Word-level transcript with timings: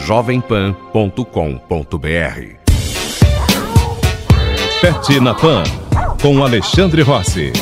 jovempan.com.br 0.00 1.24
Pet 4.80 5.20
na 5.20 5.34
Pan 5.34 5.62
com 6.22 6.42
Alexandre 6.42 7.02
Rossi, 7.02 7.52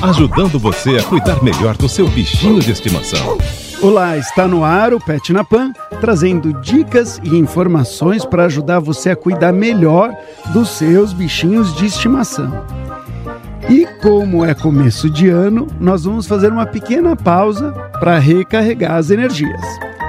ajudando 0.00 0.58
você 0.58 0.96
a 0.96 1.02
cuidar 1.02 1.42
melhor 1.42 1.76
do 1.76 1.88
seu 1.88 2.08
bichinho 2.08 2.60
de 2.60 2.70
estimação. 2.70 3.38
Olá, 3.80 4.16
está 4.16 4.46
no 4.46 4.64
ar 4.64 4.94
o 4.94 5.00
Pet 5.00 5.32
na 5.32 5.44
Pan, 5.44 5.72
trazendo 6.00 6.52
dicas 6.60 7.20
e 7.22 7.36
informações 7.36 8.24
para 8.24 8.44
ajudar 8.44 8.78
você 8.78 9.10
a 9.10 9.16
cuidar 9.16 9.52
melhor 9.52 10.16
dos 10.52 10.70
seus 10.70 11.12
bichinhos 11.12 11.74
de 11.74 11.86
estimação. 11.86 12.64
E 13.68 13.86
como 14.00 14.44
é 14.44 14.54
começo 14.54 15.10
de 15.10 15.28
ano, 15.28 15.66
nós 15.80 16.04
vamos 16.04 16.26
fazer 16.26 16.52
uma 16.52 16.66
pequena 16.66 17.16
pausa 17.16 17.72
para 17.98 18.18
recarregar 18.18 18.96
as 18.96 19.10
energias. 19.10 19.60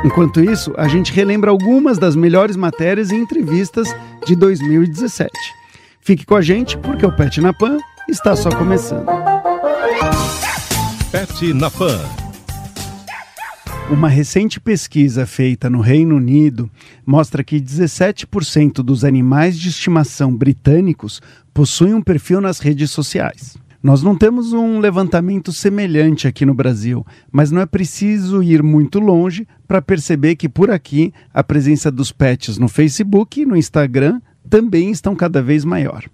Enquanto 0.03 0.43
isso, 0.43 0.73
a 0.75 0.87
gente 0.87 1.13
relembra 1.13 1.49
algumas 1.49 1.97
das 1.97 2.15
melhores 2.15 2.57
matérias 2.57 3.09
e 3.09 3.15
entrevistas 3.15 3.87
de 4.25 4.35
2017. 4.35 5.31
Fique 6.01 6.25
com 6.25 6.35
a 6.35 6.41
gente 6.41 6.77
porque 6.77 7.05
o 7.05 7.11
Pet 7.11 7.39
na 7.39 7.53
Pan 7.53 7.77
está 8.09 8.35
só 8.35 8.49
começando. 8.49 9.05
Pet 11.09 11.53
na 11.53 11.71
Pan. 11.71 12.01
Uma 13.89 14.09
recente 14.09 14.59
pesquisa 14.59 15.25
feita 15.25 15.69
no 15.69 15.79
Reino 15.79 16.17
Unido 16.17 16.69
mostra 17.05 17.43
que 17.43 17.61
17% 17.61 18.75
dos 18.83 19.05
animais 19.05 19.57
de 19.57 19.69
estimação 19.69 20.35
britânicos 20.35 21.21
possuem 21.53 21.93
um 21.93 22.01
perfil 22.01 22.41
nas 22.41 22.59
redes 22.59 22.91
sociais. 22.91 23.57
Nós 23.83 24.01
não 24.01 24.15
temos 24.15 24.53
um 24.53 24.79
levantamento 24.79 25.51
semelhante 25.51 26.25
aqui 26.25 26.45
no 26.45 26.53
Brasil, 26.53 27.05
mas 27.29 27.51
não 27.51 27.59
é 27.59 27.65
preciso 27.65 28.41
ir 28.41 28.63
muito 28.63 28.97
longe 28.97 29.45
para 29.67 29.81
perceber 29.81 30.37
que 30.37 30.47
por 30.47 30.71
aqui 30.71 31.13
a 31.33 31.43
presença 31.43 31.91
dos 31.91 32.09
pets 32.09 32.57
no 32.57 32.69
Facebook 32.69 33.41
e 33.41 33.45
no 33.45 33.57
Instagram 33.57 34.21
também 34.49 34.89
estão 34.89 35.13
cada 35.13 35.41
vez 35.41 35.65
maior. 35.65 36.05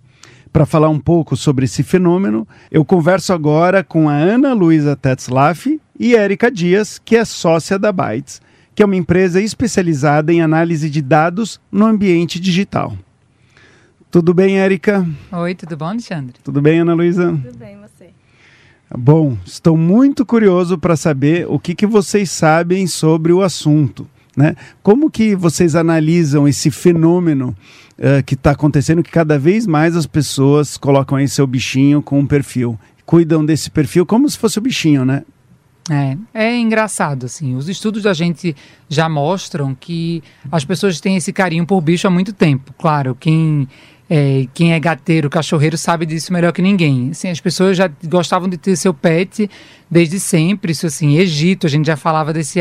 Para 0.52 0.66
falar 0.66 0.90
um 0.90 1.00
pouco 1.00 1.38
sobre 1.38 1.66
esse 1.66 1.84
fenômeno, 1.84 2.48
eu 2.72 2.84
converso 2.84 3.34
agora 3.34 3.84
com 3.84 4.10
a 4.10 4.16
Ana 4.16 4.52
Luísa 4.52 4.96
Tetzlaff 4.96 5.80
e 6.00 6.16
Érica 6.16 6.50
Dias, 6.50 6.98
que 6.98 7.16
é 7.16 7.24
sócia 7.24 7.78
da 7.78 7.92
Bytes, 7.92 8.42
que 8.74 8.82
é 8.82 8.86
uma 8.86 8.96
empresa 8.96 9.40
especializada 9.40 10.34
em 10.34 10.42
análise 10.42 10.90
de 10.90 11.04
dados 11.04 11.62
no 11.72 11.86
ambiente 11.86 12.40
digital. 12.40 12.98
Tudo 14.12 14.34
bem, 14.34 14.58
Érica? 14.58 15.08
Oi, 15.32 15.54
tudo 15.54 15.78
bom, 15.78 15.86
Alexandre? 15.86 16.34
Tudo 16.44 16.60
bem, 16.60 16.80
Ana 16.80 16.96
Luísa? 16.96 17.28
Tudo 17.28 17.58
bem, 17.60 17.78
você? 17.78 18.10
Bom, 18.98 19.38
estou 19.46 19.78
muito 19.78 20.26
curioso 20.26 20.80
para 20.80 20.96
saber 20.96 21.46
o 21.48 21.60
que, 21.60 21.76
que 21.76 21.86
vocês 21.86 22.32
sabem 22.32 22.88
sobre 22.88 23.32
o 23.32 23.44
assunto. 23.44 24.08
Né? 24.36 24.56
Como 24.82 25.12
que 25.12 25.36
vocês 25.36 25.76
analisam 25.76 26.48
esse 26.48 26.72
fenômeno 26.72 27.56
uh, 28.00 28.24
que 28.26 28.34
está 28.34 28.50
acontecendo, 28.52 29.04
que 29.04 29.12
cada 29.12 29.38
vez 29.38 29.68
mais 29.68 29.96
as 29.96 30.08
pessoas 30.08 30.76
colocam 30.76 31.16
aí 31.16 31.28
seu 31.28 31.46
bichinho 31.46 32.02
com 32.02 32.18
um 32.18 32.26
perfil, 32.26 32.80
cuidam 33.06 33.46
desse 33.46 33.70
perfil 33.70 34.08
como 34.08 34.28
se 34.28 34.40
fosse 34.40 34.58
o 34.58 34.62
bichinho, 34.62 35.06
né? 35.06 35.24
É, 35.88 36.18
é 36.34 36.58
engraçado, 36.58 37.28
assim. 37.28 37.56
Os 37.56 37.70
estudos 37.70 38.04
da 38.04 38.14
gente 38.14 38.56
já 38.88 39.08
mostram 39.08 39.76
que 39.76 40.24
as 40.52 40.66
pessoas 40.66 41.00
têm 41.00 41.18
esse 41.18 41.32
carinho 41.32 41.66
por 41.66 41.80
bicho 41.82 42.08
há 42.08 42.12
muito 42.12 42.34
tempo. 42.34 42.74
Claro, 42.78 43.16
quem 43.20 43.68
é, 44.10 44.48
quem 44.54 44.74
é 44.74 44.80
gateiro, 44.80 45.30
cachorreiro, 45.30 45.78
sabe 45.78 46.06
disso 46.06 46.34
melhor 46.34 46.52
que 46.52 46.62
ninguém. 46.62 47.12
Assim, 47.12 47.30
as 47.30 47.40
pessoas 47.40 47.78
já 47.78 47.90
gostavam 48.06 48.50
de 48.50 48.58
ter 48.58 48.76
seu 48.76 48.94
pet 48.94 49.50
desde 49.90 50.20
sempre. 50.20 50.72
Isso, 50.72 50.88
assim, 50.88 51.18
Egito, 51.18 51.68
a 51.68 51.70
gente 51.70 51.86
já 51.86 51.96
falava 51.96 52.34
desse 52.34 52.60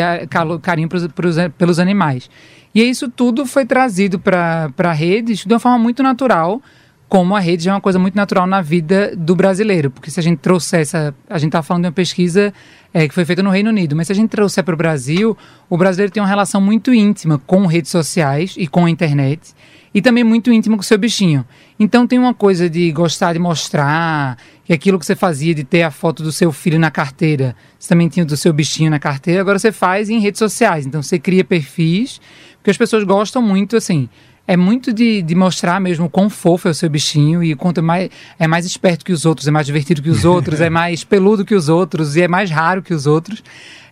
carinho 0.63 0.89
pros, 0.89 1.07
pros, 1.09 1.37
pelos 1.57 1.79
animais. 1.79 2.29
E 2.75 2.83
isso 2.83 3.09
tudo 3.09 3.47
foi 3.47 3.65
trazido 3.65 4.19
para 4.19 4.71
a 4.77 4.93
rede 4.93 5.35
de 5.35 5.53
uma 5.53 5.59
forma 5.59 5.79
muito 5.79 6.03
natural, 6.03 6.61
como 7.09 7.35
a 7.35 7.41
rede 7.41 7.65
já 7.65 7.71
é 7.71 7.75
uma 7.75 7.81
coisa 7.81 7.99
muito 7.99 8.15
natural 8.15 8.47
na 8.47 8.61
vida 8.61 9.15
do 9.17 9.35
brasileiro. 9.35 9.91
Porque 9.91 10.11
se 10.11 10.21
a 10.21 10.23
gente 10.23 10.39
trouxer 10.39 10.81
essa. 10.81 11.15
A 11.29 11.39
gente 11.39 11.49
está 11.49 11.63
falando 11.63 11.85
de 11.85 11.87
uma 11.89 11.93
pesquisa 11.93 12.53
é, 12.93 13.09
que 13.09 13.15
foi 13.15 13.25
feita 13.25 13.43
no 13.43 13.51
Reino 13.51 13.71
Unido, 13.71 13.97
mas 13.97 14.07
se 14.07 14.13
a 14.13 14.17
gente 14.17 14.29
trouxer 14.29 14.63
para 14.63 14.75
o 14.75 14.77
Brasil, 14.77 15.37
o 15.71 15.77
brasileiro 15.77 16.13
tem 16.13 16.23
uma 16.23 16.29
relação 16.29 16.61
muito 16.61 16.93
íntima 16.93 17.41
com 17.47 17.67
redes 17.67 17.91
sociais 17.91 18.55
e 18.59 18.67
com 18.67 18.85
a 18.85 18.91
internet 18.91 19.55
e 19.95 20.03
também 20.03 20.23
muito 20.23 20.53
íntimo 20.53 20.77
com 20.77 20.83
o 20.83 20.85
seu 20.85 20.99
bichinho. 20.99 21.45
Então 21.79 22.07
tem 22.07 22.19
uma 22.19 22.35
coisa 22.35 22.69
de 22.69 22.91
gostar 22.93 23.33
de 23.33 23.39
mostrar, 23.39 24.37
que 24.65 24.73
aquilo 24.73 24.99
que 24.99 25.07
você 25.07 25.17
fazia 25.17 25.55
de 25.55 25.65
ter 25.65 25.83
a 25.83 25.91
foto 25.91 26.23
do 26.23 26.31
seu 26.31 26.53
filho 26.53 26.79
na 26.79 26.91
carteira, 26.91 27.57
você 27.79 27.89
também 27.89 28.09
tinha 28.09 28.25
do 28.25 28.37
seu 28.37 28.53
bichinho 28.53 28.91
na 28.91 28.99
carteira, 28.99 29.41
agora 29.41 29.59
você 29.59 29.73
faz 29.73 30.11
em 30.11 30.21
redes 30.21 30.39
sociais. 30.39 30.87
Então 30.87 31.03
você 31.03 31.19
cria 31.19 31.45
perfis, 31.45 32.21
porque 32.59 32.71
as 32.71 32.77
pessoas 32.77 33.03
gostam 33.05 33.41
muito, 33.41 33.77
assim, 33.77 34.09
é 34.49 34.57
muito 34.57 34.95
de, 34.95 35.21
de 35.21 35.35
mostrar 35.35 35.79
mesmo 35.79 36.09
quão 36.09 36.31
fofo 36.31 36.69
é 36.69 36.71
o 36.71 36.75
seu 36.75 36.89
bichinho 36.89 37.45
e 37.45 37.55
quanto 37.55 37.81
é 37.81 37.83
mais, 37.83 38.11
é 38.39 38.47
mais 38.47 38.65
esperto 38.65 39.05
que 39.05 39.13
os 39.13 39.27
outros, 39.27 39.47
é 39.47 39.51
mais 39.51 39.67
divertido 39.67 40.01
que 40.01 40.09
os 40.09 40.25
outros, 40.27 40.63
é 40.63 40.71
mais 40.71 41.05
peludo 41.05 41.45
que 41.45 41.55
os 41.55 41.69
outros 41.69 42.17
e 42.17 42.23
é 42.23 42.29
mais 42.29 42.51
raro 42.51 42.81
que 42.81 42.95
os 42.95 43.07
outros. 43.07 43.45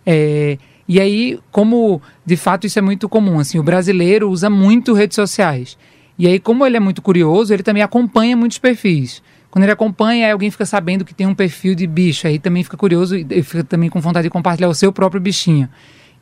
É, 0.03 0.57
e 0.87 0.99
aí, 0.99 1.39
como 1.51 2.01
de 2.25 2.35
fato 2.35 2.65
isso 2.65 2.79
é 2.79 2.81
muito 2.81 3.07
comum, 3.07 3.37
assim, 3.37 3.59
o 3.59 3.63
brasileiro 3.63 4.31
usa 4.31 4.49
muito 4.49 4.93
redes 4.93 5.13
sociais. 5.13 5.77
E 6.17 6.25
aí, 6.25 6.39
como 6.39 6.65
ele 6.65 6.75
é 6.75 6.79
muito 6.79 7.03
curioso, 7.03 7.53
ele 7.53 7.61
também 7.61 7.83
acompanha 7.83 8.35
muitos 8.35 8.57
perfis. 8.57 9.21
Quando 9.51 9.63
ele 9.63 9.71
acompanha, 9.71 10.25
aí 10.25 10.31
alguém 10.31 10.49
fica 10.49 10.65
sabendo 10.65 11.05
que 11.05 11.13
tem 11.13 11.27
um 11.27 11.35
perfil 11.35 11.75
de 11.75 11.85
bicho, 11.85 12.25
aí 12.25 12.39
também 12.39 12.63
fica 12.63 12.75
curioso 12.75 13.15
e 13.15 13.43
fica 13.43 13.63
também 13.63 13.91
com 13.91 14.01
vontade 14.01 14.23
de 14.23 14.31
compartilhar 14.31 14.69
o 14.69 14.73
seu 14.73 14.91
próprio 14.91 15.21
bichinho. 15.21 15.69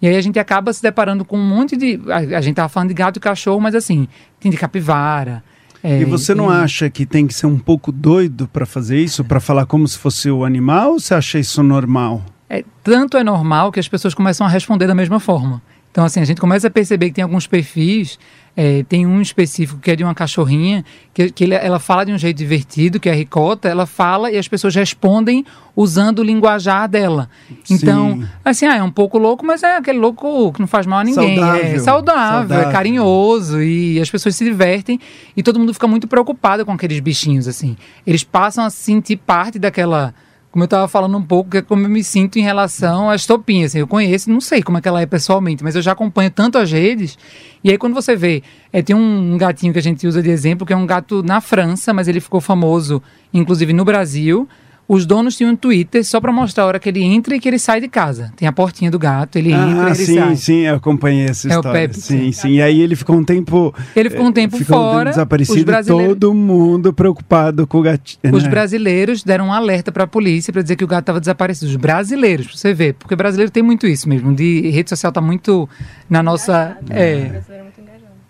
E 0.01 0.07
aí 0.07 0.15
a 0.15 0.21
gente 0.21 0.37
acaba 0.37 0.71
se 0.73 0.81
deparando 0.81 1.23
com 1.23 1.37
um 1.37 1.45
monte 1.45 1.75
de. 1.77 1.99
A, 2.07 2.37
a 2.37 2.41
gente 2.41 2.55
tava 2.55 2.69
falando 2.69 2.89
de 2.89 2.95
gato 2.95 3.17
e 3.17 3.19
cachorro, 3.19 3.61
mas 3.61 3.75
assim, 3.75 4.07
tem 4.39 4.51
de 4.51 4.57
capivara. 4.57 5.43
É, 5.83 6.01
e 6.01 6.05
você 6.05 6.33
não 6.33 6.49
acha 6.49 6.89
que 6.89 7.05
tem 7.05 7.27
que 7.27 7.33
ser 7.33 7.45
um 7.45 7.59
pouco 7.59 7.91
doido 7.91 8.47
para 8.47 8.65
fazer 8.65 8.99
isso, 8.99 9.23
para 9.23 9.39
falar 9.39 9.67
como 9.67 9.87
se 9.87 9.97
fosse 9.97 10.31
o 10.31 10.43
animal, 10.43 10.93
ou 10.93 10.99
você 10.99 11.13
acha 11.13 11.37
isso 11.37 11.61
normal? 11.61 12.23
É, 12.49 12.63
tanto 12.83 13.17
é 13.17 13.23
normal 13.23 13.71
que 13.71 13.79
as 13.79 13.87
pessoas 13.87 14.13
começam 14.13 14.45
a 14.47 14.49
responder 14.49 14.87
da 14.87 14.95
mesma 14.95 15.19
forma. 15.19 15.61
Então, 15.95 16.03
assim, 16.03 16.19
a 16.19 16.25
gente 16.25 16.41
começa 16.41 16.67
a 16.67 16.69
perceber 16.69 17.05
que 17.07 17.13
tem 17.13 17.23
alguns 17.23 17.47
perfis 17.47 18.19
é, 18.57 18.83
tem 18.83 19.05
um 19.05 19.21
específico 19.21 19.79
que 19.79 19.91
é 19.91 19.95
de 19.95 20.03
uma 20.03 20.15
cachorrinha, 20.15 20.85
que, 21.13 21.29
que 21.29 21.43
ele, 21.43 21.55
ela 21.55 21.77
fala 21.77 22.05
de 22.05 22.13
um 22.13 22.17
jeito 22.17 22.37
divertido, 22.37 22.99
que 22.99 23.09
é 23.09 23.11
a 23.11 23.15
ricota, 23.15 23.67
ela 23.67 23.85
fala 23.85 24.31
e 24.31 24.37
as 24.37 24.47
pessoas 24.47 24.73
respondem 24.73 25.45
usando 25.75 26.19
o 26.19 26.23
linguajar 26.23 26.87
dela. 26.87 27.29
Então, 27.69 28.13
Sim. 28.13 28.27
assim, 28.45 28.65
ah, 28.65 28.77
é 28.77 28.83
um 28.83 28.91
pouco 28.91 29.17
louco, 29.17 29.45
mas 29.45 29.61
é 29.61 29.75
aquele 29.75 29.99
louco 29.99 30.53
que 30.53 30.61
não 30.61 30.67
faz 30.67 30.85
mal 30.85 30.99
a 30.99 31.03
ninguém. 31.03 31.37
Saudável. 31.37 31.63
É 31.63 31.79
saudável, 31.79 32.49
saudável, 32.49 32.69
é 32.69 32.71
carinhoso 32.71 33.61
e 33.61 33.99
as 33.99 34.09
pessoas 34.09 34.35
se 34.37 34.45
divertem 34.45 34.99
e 35.35 35.43
todo 35.43 35.59
mundo 35.59 35.73
fica 35.73 35.87
muito 35.87 36.07
preocupado 36.07 36.65
com 36.65 36.71
aqueles 36.71 36.99
bichinhos, 37.01 37.49
assim. 37.49 37.75
Eles 38.07 38.23
passam 38.23 38.63
a 38.63 38.69
sentir 38.69 39.17
parte 39.17 39.59
daquela 39.59 40.13
como 40.55 40.63
eu 40.63 40.67
estava 40.67 40.87
falando 40.87 41.17
um 41.17 41.21
pouco, 41.21 41.49
que 41.49 41.57
é 41.57 41.61
como 41.61 41.85
eu 41.85 41.89
me 41.89 42.01
sinto 42.01 42.39
em 42.39 42.41
relação 42.41 43.09
às 43.09 43.25
topinhas. 43.25 43.71
Assim, 43.71 43.79
eu 43.79 43.87
conheço, 43.87 44.31
não 44.31 44.39
sei 44.39 44.63
como 44.63 44.77
é 44.77 44.81
que 44.81 44.87
ela 44.87 45.01
é 45.01 45.05
pessoalmente, 45.05 45.61
mas 45.61 45.75
eu 45.75 45.81
já 45.81 45.91
acompanho 45.91 46.31
tanto 46.31 46.57
as 46.57 46.71
redes. 46.71 47.17
E 47.61 47.69
aí, 47.69 47.77
quando 47.77 47.93
você 47.93 48.15
vê, 48.15 48.41
é, 48.71 48.81
tem 48.81 48.95
um 48.95 49.37
gatinho 49.37 49.73
que 49.73 49.79
a 49.79 49.81
gente 49.81 50.07
usa 50.07 50.23
de 50.23 50.29
exemplo, 50.29 50.65
que 50.65 50.71
é 50.71 50.77
um 50.77 50.85
gato 50.85 51.21
na 51.21 51.41
França, 51.41 51.91
mas 51.91 52.07
ele 52.07 52.21
ficou 52.21 52.39
famoso, 52.39 53.03
inclusive 53.33 53.73
no 53.73 53.83
Brasil 53.83 54.47
os 54.87 55.05
donos 55.05 55.35
tinham 55.35 55.51
um 55.51 55.55
Twitter 55.55 56.03
só 56.05 56.21
para 56.21 56.31
mostrar 56.31 56.63
a 56.63 56.67
hora 56.67 56.79
que 56.79 56.89
ele 56.89 57.03
entra 57.03 57.35
e 57.35 57.39
que 57.39 57.47
ele 57.47 57.57
sai 57.57 57.81
de 57.81 57.87
casa. 57.87 58.31
Tem 58.35 58.47
a 58.47 58.51
portinha 58.51 58.91
do 58.91 58.99
gato, 58.99 59.37
ele 59.37 59.53
ah, 59.53 59.67
entra 59.67 59.83
e 59.83 59.87
ele 59.87 59.95
sim, 59.95 60.15
sai. 60.15 60.35
Sim, 60.35 60.59
eu 60.61 60.75
acompanhei 60.75 61.25
essa 61.25 61.47
é 61.47 61.49
história. 61.49 61.69
O 61.69 61.73
Pepe, 61.73 61.99
sim, 61.99 62.31
sim. 62.31 62.49
E 62.51 62.61
aí 62.61 62.81
ele 62.81 62.95
ficou 62.95 63.15
um 63.15 63.23
tempo... 63.23 63.73
Ele 63.95 64.09
ficou 64.09 64.25
um 64.25 64.31
tempo 64.31 64.57
ficou 64.57 64.77
fora. 64.77 65.09
desaparecido 65.09 65.65
brasileiros... 65.65 66.13
todo 66.13 66.33
mundo 66.33 66.93
preocupado 66.93 67.65
com 67.65 67.79
o 67.79 67.81
gatinho. 67.81 68.35
Os 68.35 68.43
né? 68.43 68.49
brasileiros 68.49 69.23
deram 69.23 69.47
um 69.47 69.53
alerta 69.53 69.91
para 69.91 70.03
a 70.03 70.07
polícia 70.07 70.53
para 70.53 70.61
dizer 70.61 70.75
que 70.75 70.83
o 70.83 70.87
gato 70.87 71.01
estava 71.01 71.19
desaparecido. 71.19 71.71
Os 71.71 71.77
brasileiros, 71.77 72.47
pra 72.47 72.55
você 72.55 72.73
ver. 72.73 72.93
Porque 72.93 73.15
brasileiro 73.15 73.51
tem 73.51 73.63
muito 73.63 73.87
isso 73.87 74.07
mesmo. 74.07 74.35
De 74.35 74.69
rede 74.69 74.89
social 74.89 75.11
tá 75.11 75.21
muito 75.21 75.67
na 76.09 76.21
nossa... 76.21 76.77
É, 76.89 77.41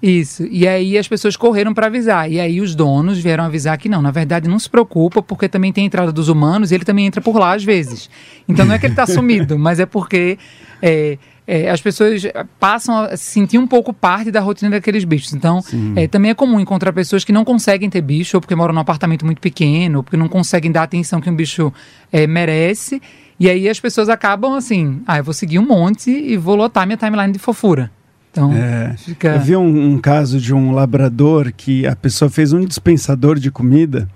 isso. 0.06 0.46
E 0.50 0.68
aí 0.68 0.98
as 0.98 1.07
pessoas 1.07 1.36
correram 1.36 1.74
para 1.74 1.88
avisar. 1.88 2.31
E 2.31 2.40
aí 2.40 2.62
os 2.62 2.75
donos 2.75 3.18
vieram 3.18 3.44
avisar 3.44 3.78
que 3.78 3.90
não, 3.90 4.02
na 4.02 4.12
verdade 4.12 4.48
não 4.48 4.60
se 4.60 4.69
preocupa, 4.69 5.22
porque 5.22 5.50
também 5.50 5.74
tem 5.74 5.84
a 5.84 5.88
entrada 5.88 6.12
dos 6.12 6.30
humanos 6.30 6.72
e 6.72 6.75
ele 6.75 6.86
também 6.86 7.06
entra 7.06 7.22
por 7.22 7.36
lá 7.38 7.54
às 7.54 7.63
vezes. 7.63 8.10
Então 8.48 8.66
não 8.66 8.75
é 8.75 8.80
que 8.80 8.86
ele 8.86 8.94
está 8.94 9.07
sumido, 9.07 9.57
mas 9.60 9.80
é 9.80 9.86
porque 9.86 10.38
é, 10.81 11.18
é, 11.48 11.69
as 11.69 11.81
pessoas 11.81 12.24
passam 12.60 12.98
a 13.00 13.18
se 13.18 13.25
sentir 13.25 13.57
um 13.57 13.66
pouco 13.66 13.92
parte 13.94 14.30
da 14.30 14.40
rotina 14.40 14.72
daqueles 14.72 15.04
bichos. 15.04 15.34
Então, 15.34 15.62
é, 15.96 16.07
também 16.07 16.31
é 16.31 16.34
comum 16.34 16.60
encontrar 16.60 16.94
pessoas 16.94 17.24
que 17.24 17.31
não 17.31 17.44
conseguem 17.44 17.90
ter 17.90 18.02
bicho, 18.02 18.38
ou 18.38 18.42
porque 18.42 18.56
moram 18.56 18.74
num 18.74 18.81
apartamento 18.81 19.25
muito 19.25 19.42
pequeno, 19.42 20.00
ou 20.00 20.04
porque 20.04 20.18
não 20.18 20.28
conseguem 20.28 20.72
dar 20.72 20.81
a 20.81 20.84
atenção 20.84 21.22
que 21.22 21.30
um 21.30 21.36
bicho 21.36 21.74
é, 22.12 22.28
merece. 22.28 23.02
E 23.40 23.50
aí 23.50 23.68
as 23.68 23.80
pessoas 23.80 24.10
acabam 24.10 24.54
assim, 24.54 25.02
ah, 25.06 25.18
eu 25.18 25.24
vou 25.24 25.34
seguir 25.34 25.60
um 25.60 25.66
monte 25.66 26.10
e 26.10 26.38
vou 26.38 26.56
lotar 26.56 26.86
minha 26.86 26.98
timeline 26.98 27.34
de 27.34 27.40
fofura. 27.40 27.92
Então, 28.35 28.51
É, 28.53 28.93
fica... 28.97 29.29
Eu 29.35 29.39
vi 29.39 29.55
um, 29.55 29.93
um 29.93 29.97
caso 29.97 30.39
de 30.41 30.53
um 30.53 30.71
labrador 30.71 31.53
que 31.55 31.87
a 31.87 31.95
pessoa 31.95 32.29
fez 32.29 32.51
um 32.51 32.65
dispensador 32.65 33.39
de 33.39 33.49
comida 33.49 34.09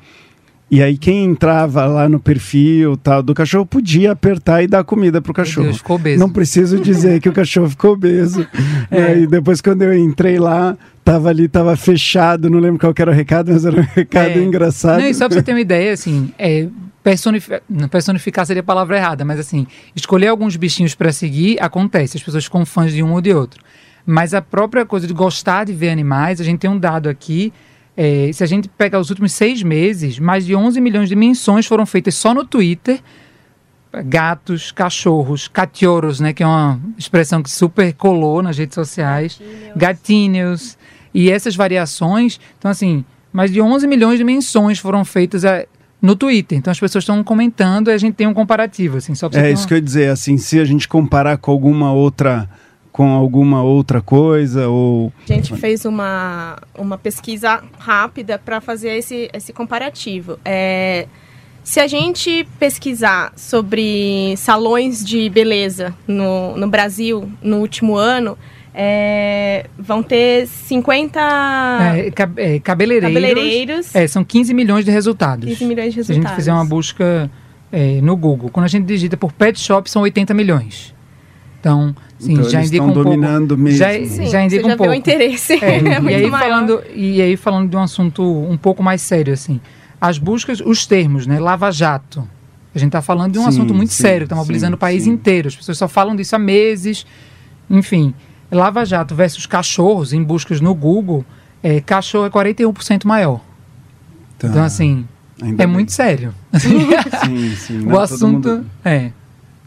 e 0.69 0.83
aí 0.83 0.98
quem 0.98 1.24
entrava 1.24 1.86
lá 1.86 2.10
no 2.10 2.19
perfil 2.19 2.98
tal 2.98 3.24
do 3.24 3.33
cachorro 3.33 3.66
podia 3.66 4.12
apertar 4.12 4.62
e 4.62 4.68
dar 4.68 4.83
comida 4.83 5.21
pro 5.21 5.33
cachorro. 5.33 5.68
Deus, 5.68 5.77
ficou 5.77 5.95
obeso. 5.95 6.19
Não 6.19 6.30
preciso 6.30 6.80
dizer 6.80 7.21
que 7.21 7.30
o 7.30 7.31
cachorro 7.33 7.69
ficou 7.69 7.94
obeso. 7.94 8.45
É. 8.92 9.19
E 9.19 9.27
depois 9.27 9.62
quando 9.62 9.83
eu 9.83 9.95
entrei 9.95 10.39
lá, 10.39 10.75
tava 11.06 11.30
ali, 11.30 11.48
tava 11.48 11.75
fechado, 11.77 12.50
não 12.50 12.57
lembro 12.60 12.80
qual 12.80 12.92
que 12.92 13.01
era 13.04 13.12
o 13.12 13.13
recado, 13.13 13.51
mas 13.54 13.63
era 13.63 13.80
um 13.80 13.86
recado 13.95 14.31
É. 14.31 14.44
engraçado. 14.44 15.00
Não, 15.00 15.07
e 15.07 15.13
só 15.13 15.27
pra 15.30 15.38
você 15.38 15.44
ter 15.44 15.51
uma 15.54 15.62
ideia, 15.62 15.94
assim, 15.94 16.33
é, 16.39 16.68
personifi- 17.04 17.62
não, 17.69 17.88
personificar 17.88 18.45
seria 18.48 18.62
a 18.62 18.63
palavra 18.63 18.98
errada, 18.98 19.24
mas 19.24 19.39
assim, 19.39 19.68
escolher 19.95 20.27
alguns 20.27 20.56
bichinhos 20.56 20.95
pra 20.95 21.12
seguir 21.12 21.57
acontece, 21.62 22.18
as 22.18 22.24
pessoas 22.24 22.44
ficam 22.45 22.66
fãs 22.66 22.92
de 22.92 23.04
um 23.04 23.12
ou 23.13 23.21
de 23.21 23.31
outro. 23.31 23.62
Mas 24.12 24.34
a 24.34 24.42
própria 24.42 24.86
coisa 24.88 25.06
de 25.06 25.14
gostar 25.14 25.66
de 25.66 25.74
ver 25.74 25.90
animais, 25.90 26.42
a 26.42 26.44
gente 26.44 26.58
tem 26.58 26.70
um 26.70 26.80
dado 26.80 27.08
aqui, 27.08 27.54
é, 27.96 28.32
se 28.34 28.44
a 28.44 28.48
gente 28.48 28.68
pegar 28.68 29.00
os 29.00 29.12
últimos 29.12 29.34
seis 29.34 29.62
meses, 29.62 30.18
mais 30.18 30.46
de 30.48 30.56
11 30.56 30.82
milhões 30.82 31.10
de 31.10 31.16
menções 31.16 31.68
foram 31.68 31.86
feitas 31.86 32.16
só 32.16 32.34
no 32.34 32.44
Twitter, 32.44 33.00
gatos, 34.06 34.72
cachorros, 34.72 35.48
cachorros, 35.48 36.20
né, 36.20 36.34
que 36.34 36.42
é 36.42 36.48
uma 36.48 36.80
expressão 36.98 37.44
que 37.44 37.52
super 37.52 37.94
colou 37.94 38.42
nas 38.42 38.58
redes 38.58 38.74
sociais, 38.76 39.40
gatinhos, 39.76 40.76
e 41.14 41.30
essas 41.32 41.56
variações, 41.56 42.40
então 42.58 42.70
assim, 42.72 43.06
mais 43.32 43.52
de 43.52 43.62
11 43.62 43.88
milhões 43.88 44.18
de 44.18 44.24
menções 44.24 44.80
foram 44.80 45.04
feitas 45.06 45.44
é, 45.44 45.68
no 46.02 46.16
Twitter. 46.16 46.58
Então 46.58 46.72
as 46.72 46.80
pessoas 46.80 47.04
estão 47.04 47.24
comentando 47.24 47.90
e 47.90 47.94
a 47.94 47.98
gente 47.98 48.14
tem 48.16 48.26
um 48.28 48.34
comparativo, 48.34 48.98
assim, 48.98 49.14
só 49.14 49.28
pra 49.30 49.42
É 49.42 49.52
isso 49.52 49.64
uma- 49.64 49.68
que 49.68 49.74
eu 49.74 49.78
ia 49.78 49.82
dizer, 49.84 50.10
assim, 50.10 50.38
se 50.38 50.60
a 50.60 50.66
gente 50.66 50.88
comparar 50.88 51.38
com 51.38 51.52
alguma 51.52 51.92
outra 51.92 52.50
com 53.00 53.12
alguma 53.13 53.63
outra 53.63 54.01
coisa 54.01 54.68
ou 54.68 55.13
A 55.24 55.31
gente 55.31 55.56
fez 55.56 55.86
uma, 55.86 56.57
uma 56.78 56.98
pesquisa 56.98 57.63
rápida 57.78 58.38
para 58.38 58.60
fazer 58.60 58.90
esse, 58.90 59.30
esse 59.31 59.54
comparativo. 59.54 60.38
É, 60.44 61.07
se 61.63 61.80
a 61.80 61.88
gente 61.88 62.46
pesquisar 62.60 63.31
sobre 63.38 64.34
salões 64.36 65.01
de 65.01 65.30
beleza 65.30 65.96
no, 66.06 66.57
no 66.57 66.68
Brasil 66.68 67.31
no 67.42 67.60
último 67.60 67.96
ano, 67.96 68.38
é, 68.75 69.68
vão 69.78 70.04
ter 70.04 70.45
50 70.45 71.22
É, 71.22 72.07
é, 72.56 72.60
cabeleireiros. 72.60 73.13
cabeleireiros, 73.13 73.95
É, 73.95 74.06
são 74.07 74.25
15 74.25 74.54
milhões 74.54 74.84
de 74.84 74.92
resultados. 74.92 75.48
15 75.48 75.63
milhões 75.66 75.94
de 75.94 76.04
Se 76.04 76.12
a 76.12 76.16
gente 76.16 76.24
resultados. 76.24 76.36
fizer 76.36 76.52
uma 76.52 76.66
busca 76.66 77.31
é, 77.72 78.02
no 78.02 78.18
Google. 78.18 78.50
Quando 78.50 78.66
a 78.66 78.69
gente 78.69 78.84
digita 78.86 79.16
por 79.16 79.31
pet 79.31 79.57
shop, 79.57 79.90
são 79.90 80.02
80 80.02 80.34
milhões. 80.34 80.94
Então, 81.62 81.95
sim, 82.19 82.33
Então, 82.33 82.44
já 82.50 82.60
eles 82.60 82.69
indica 82.69 82.83
estão 82.83 82.89
um 82.89 82.94
pouco. 82.94 83.10
dominando 83.10 83.57
mesmo. 83.57 83.77
Já, 83.80 83.94
Sim, 84.06 84.25
já 84.27 84.44
indica 84.44 84.62
já 84.68 84.74
um 84.74 84.77
pouco. 84.77 84.92
vê 84.92 84.98
o 84.98 85.00
interesse. 85.00 85.54
É, 85.54 85.57
É, 85.77 85.77
e, 85.80 85.81
muito 86.01 86.07
aí 86.10 86.30
maior. 86.30 86.39
falando, 86.50 86.83
e 86.94 87.21
aí 87.21 87.36
falando 87.38 87.69
de 87.69 87.75
um 87.75 87.81
assunto 87.81 88.21
um 88.24 88.57
pouco 88.57 88.83
mais 88.83 89.01
sério, 89.01 89.33
assim. 89.33 89.60
As 90.00 90.18
buscas, 90.18 90.62
os 90.62 90.86
termos, 90.86 91.25
né? 91.25 91.39
Lava 91.39 91.71
Jato. 91.71 92.27
A 92.74 92.77
gente 92.77 92.89
está 92.89 93.01
falando 93.01 93.33
de 93.33 93.39
um 93.39 93.44
Sim, 93.44 93.50
assunto 93.50 93.74
muito 93.74 93.92
sim, 93.94 94.04
sério, 94.04 94.24
está 94.25 94.36
mobilizando 94.36 94.74
sim, 94.74 94.75
o 94.75 94.77
país 94.77 95.04
sim. 95.04 95.10
inteiro. 95.10 95.48
As 95.48 95.56
pessoas 95.56 95.77
só 95.77 95.88
falam 95.88 96.16
disso 96.16 96.36
há 96.36 96.39
meses. 96.39 97.06
Enfim, 97.69 98.13
Lava 98.51 98.86
Jato 98.86 99.16
versus 99.16 99.45
cachorros 99.45 100.13
em 100.13 100.24
buscas 100.24 100.62
no 100.62 100.74
Google, 100.75 101.25
é, 101.63 101.81
cachorro 101.81 102.25
é 102.25 102.30
41% 102.30 103.06
maior. 103.06 103.42
Tá, 104.38 104.48
Então, 104.48 104.63
assim, 104.63 105.06
ainda 105.42 105.63
é 105.63 105.66
bem. 105.66 105.74
muito 105.74 105.92
sério. 105.92 106.33
Sim, 106.57 107.56
sim. 107.56 107.86
o 107.92 108.00
assunto 108.00 108.50
mundo- 108.50 108.66
é. 108.86 109.12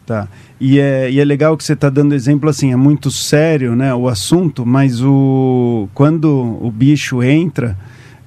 Tá. 0.07 0.29
E 0.65 0.79
é, 0.79 1.11
e 1.11 1.19
é 1.19 1.25
legal 1.25 1.57
que 1.57 1.65
você 1.65 1.73
está 1.73 1.91
dando 1.91 2.15
exemplo 2.15 2.49
assim, 2.49 2.71
é 2.73 2.77
muito 2.77 3.11
sério 3.11 3.75
né, 3.75 3.93
o 3.93 4.07
assunto, 4.07 4.65
mas 4.65 5.03
o, 5.03 5.89
quando 5.93 6.29
o 6.63 6.71
bicho 6.71 7.21
entra, 7.21 7.77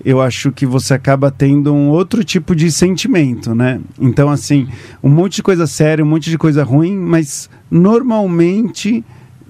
eu 0.03 0.19
acho 0.19 0.51
que 0.51 0.65
você 0.65 0.93
acaba 0.93 1.31
tendo 1.31 1.73
um 1.73 1.87
outro 1.87 2.25
tipo 2.25 2.53
de 2.53 2.69
sentimento, 2.69 3.55
né? 3.55 3.79
Então, 3.97 4.29
assim, 4.29 4.67
um 5.01 5.09
monte 5.09 5.35
de 5.37 5.43
coisa 5.43 5.65
séria, 5.65 6.03
um 6.03 6.07
monte 6.09 6.29
de 6.29 6.37
coisa 6.37 6.61
ruim, 6.61 6.97
mas 6.97 7.49
normalmente 7.71 9.03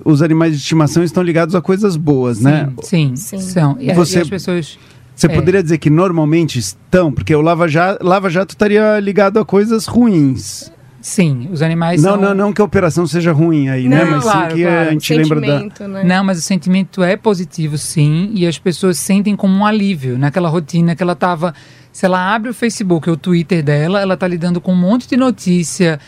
os 0.03 0.21
animais 0.21 0.53
de 0.53 0.59
estimação 0.59 1.03
estão 1.03 1.23
ligados 1.23 1.55
a 1.55 1.61
coisas 1.61 1.95
boas, 1.97 2.39
né? 2.39 2.69
Sim, 2.83 3.15
Sim. 3.15 3.39
são. 3.39 3.77
E, 3.79 3.91
Você- 3.93 4.19
e 4.19 4.21
as 4.21 4.29
pessoas. 4.29 4.77
Você 5.15 5.27
É. 5.27 5.29
poderia 5.29 5.63
dizer 5.63 5.77
que 5.79 5.89
normalmente 5.89 6.59
estão, 6.59 7.11
porque 7.11 7.33
o 7.33 7.41
Lava 7.41 7.67
Jato, 7.67 8.05
Lava 8.05 8.29
Jato 8.29 8.53
estaria 8.53 8.99
ligado 8.99 9.39
a 9.39 9.45
coisas 9.45 9.85
ruins. 9.87 10.71
Sim, 11.05 11.49
os 11.51 11.61
animais 11.61 12.01
Não, 12.01 12.13
são. 12.13 12.19
não, 12.19 12.33
não 12.33 12.51
que 12.51 12.59
a 12.59 12.65
operação 12.65 13.05
seja 13.05 13.31
ruim 13.31 13.69
aí, 13.69 13.87
né? 13.87 14.03
Não, 14.03 14.11
Mas 14.13 14.23
claro, 14.23 14.49
sim 14.49 14.55
que 14.57 14.63
claro. 14.63 14.89
a 14.89 14.91
gente 14.91 15.13
lembra 15.13 15.39
da. 15.39 15.87
Né? 15.87 16.03
Não, 16.03 16.23
mas 16.23 16.39
o 16.39 16.41
sentimento 16.41 17.03
é 17.03 17.15
positivo, 17.15 17.77
sim, 17.77 18.31
e 18.33 18.47
as 18.47 18.57
pessoas 18.57 18.97
sentem 18.97 19.35
como 19.35 19.55
um 19.55 19.63
alívio 19.63 20.17
naquela 20.17 20.49
rotina 20.49 20.95
que 20.95 21.03
ela 21.03 21.13
estava. 21.13 21.53
Se 21.91 22.07
ela 22.07 22.33
abre 22.33 22.49
o 22.49 22.55
Facebook 22.55 23.07
ou 23.07 23.13
o 23.13 23.17
Twitter 23.17 23.63
dela, 23.63 24.01
ela 24.01 24.15
está 24.15 24.27
lidando 24.27 24.59
com 24.59 24.73
um 24.73 24.75
monte 24.75 25.07
de 25.07 25.15
notícia. 25.15 25.99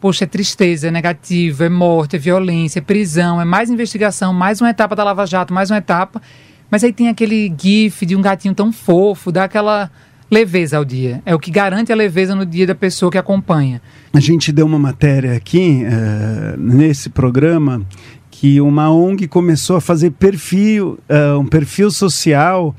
Poxa, 0.00 0.24
é 0.24 0.26
tristeza, 0.26 0.88
é 0.88 0.90
negativo, 0.90 1.62
é 1.62 1.68
morte, 1.68 2.16
é 2.16 2.18
violência, 2.18 2.78
é 2.78 2.82
prisão, 2.82 3.38
é 3.38 3.44
mais 3.44 3.68
investigação, 3.68 4.32
mais 4.32 4.62
uma 4.62 4.70
etapa 4.70 4.96
da 4.96 5.04
Lava 5.04 5.26
Jato, 5.26 5.52
mais 5.52 5.70
uma 5.70 5.76
etapa. 5.76 6.22
Mas 6.70 6.82
aí 6.82 6.94
tem 6.94 7.10
aquele 7.10 7.54
gif 7.60 8.06
de 8.06 8.16
um 8.16 8.22
gatinho 8.22 8.54
tão 8.54 8.72
fofo, 8.72 9.30
dá 9.30 9.44
aquela 9.44 9.90
leveza 10.30 10.78
ao 10.78 10.84
dia. 10.84 11.22
É 11.26 11.34
o 11.34 11.38
que 11.38 11.50
garante 11.50 11.92
a 11.92 11.94
leveza 11.94 12.34
no 12.34 12.46
dia 12.46 12.66
da 12.66 12.74
pessoa 12.74 13.12
que 13.12 13.18
acompanha. 13.18 13.82
A 14.16 14.20
gente 14.20 14.50
deu 14.50 14.64
uma 14.64 14.78
matéria 14.78 15.36
aqui 15.36 15.82
eh, 15.84 16.54
nesse 16.56 17.10
programa 17.10 17.82
que 18.30 18.62
uma 18.62 18.90
ONG 18.90 19.28
começou 19.28 19.76
a 19.76 19.80
fazer 19.80 20.10
perfil, 20.12 20.98
eh, 21.06 21.34
um 21.34 21.44
perfil 21.44 21.90
social 21.90 22.74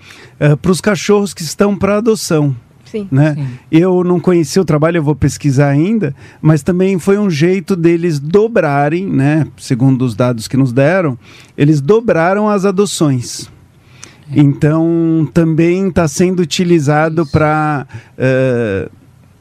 para 0.59 0.71
os 0.71 0.81
cachorros 0.81 1.35
que 1.35 1.43
estão 1.43 1.75
para 1.75 1.97
adoção. 1.97 2.55
Sim. 2.85 3.07
Né? 3.11 3.35
Sim. 3.35 3.47
Eu 3.71 4.03
não 4.03 4.19
conheci 4.19 4.59
o 4.59 4.65
trabalho, 4.65 4.97
eu 4.97 5.03
vou 5.03 5.15
pesquisar 5.15 5.69
ainda, 5.69 6.15
mas 6.41 6.63
também 6.63 6.97
foi 6.97 7.19
um 7.19 7.29
jeito 7.29 7.75
deles 7.75 8.19
dobrarem, 8.19 9.05
né? 9.05 9.45
Segundo 9.57 10.01
os 10.05 10.15
dados 10.15 10.47
que 10.47 10.57
nos 10.57 10.73
deram, 10.73 11.19
eles 11.55 11.81
dobraram 11.81 12.49
as 12.49 12.65
adoções. 12.65 13.47
Então 14.35 15.29
também 15.31 15.89
está 15.89 16.07
sendo 16.07 16.39
utilizado 16.39 17.27
para 17.27 17.85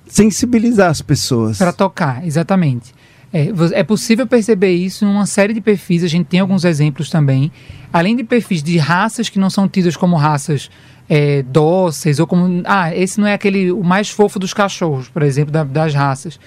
sensibilizar 0.06 0.90
as 0.90 1.02
pessoas. 1.02 1.58
Para 1.58 1.72
tocar, 1.72 2.26
exatamente. 2.26 2.94
É, 3.32 3.48
é 3.72 3.82
possível 3.82 4.26
perceber 4.26 4.70
isso 4.72 5.04
em 5.04 5.08
uma 5.08 5.26
série 5.26 5.52
de 5.52 5.60
perfis, 5.60 6.04
a 6.04 6.08
gente 6.08 6.26
tem 6.26 6.40
alguns 6.40 6.64
exemplos 6.64 7.10
também. 7.10 7.50
Além 7.92 8.16
de 8.16 8.24
perfis 8.24 8.62
de 8.62 8.78
raças 8.78 9.28
que 9.28 9.38
não 9.38 9.50
são 9.50 9.68
tidas 9.68 9.96
como 9.96 10.16
raças 10.16 10.70
é, 11.08 11.42
dóceis, 11.42 12.18
ou 12.18 12.26
como. 12.26 12.62
Ah, 12.64 12.94
esse 12.94 13.20
não 13.20 13.26
é 13.26 13.34
aquele 13.34 13.70
o 13.72 13.82
mais 13.82 14.08
fofo 14.10 14.38
dos 14.38 14.54
cachorros, 14.54 15.08
por 15.08 15.22
exemplo, 15.22 15.52
da- 15.52 15.64
das 15.64 15.94
raças. 15.94 16.38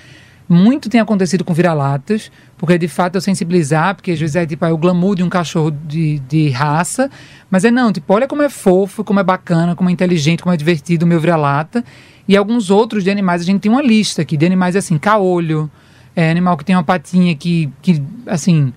Muito 0.48 0.90
tem 0.90 1.00
acontecido 1.00 1.44
com 1.44 1.54
vira-latas, 1.54 2.32
porque 2.58 2.76
de 2.78 2.88
fato 2.88 3.16
eu 3.16 3.22
sensibilizar, 3.22 3.94
porque 3.96 4.12
às 4.12 4.20
vezes 4.20 4.36
é 4.36 4.46
tipo 4.48 4.66
é 4.66 4.72
o 4.74 4.78
glamour 4.78 5.16
de 5.16 5.22
um 5.24 5.30
cachorro 5.30 5.70
de, 5.70 6.18
de 6.28 6.50
raça, 6.50 7.10
mas 7.52 7.64
é 7.64 7.70
não, 7.70 7.92
tipo, 7.94 8.12
olha 8.12 8.28
como 8.28 8.42
é 8.42 8.50
fofo, 8.50 9.04
como 9.04 9.20
é 9.20 9.24
bacana, 9.24 9.76
como 9.76 9.90
é 9.90 9.94
inteligente, 9.94 10.42
como 10.42 10.52
é 10.54 10.58
divertido 10.58 11.06
o 11.06 11.08
meu 11.08 11.20
vira-lata. 11.20 11.86
E 12.30 12.38
alguns 12.38 12.70
outros 12.70 13.04
de 13.04 13.10
animais, 13.10 13.42
a 13.42 13.44
gente 13.44 13.60
tem 13.60 13.72
uma 13.72 13.82
lista 13.82 14.22
aqui 14.22 14.38
de 14.38 14.46
animais 14.46 14.76
assim, 14.76 15.00
caolho, 15.00 15.70
é 16.16 16.30
animal 16.30 16.56
que 16.56 16.64
tem 16.64 16.76
uma 16.76 16.84
patinha 16.84 17.36
que, 17.36 17.72
que 17.82 18.00
assim, 18.28 18.72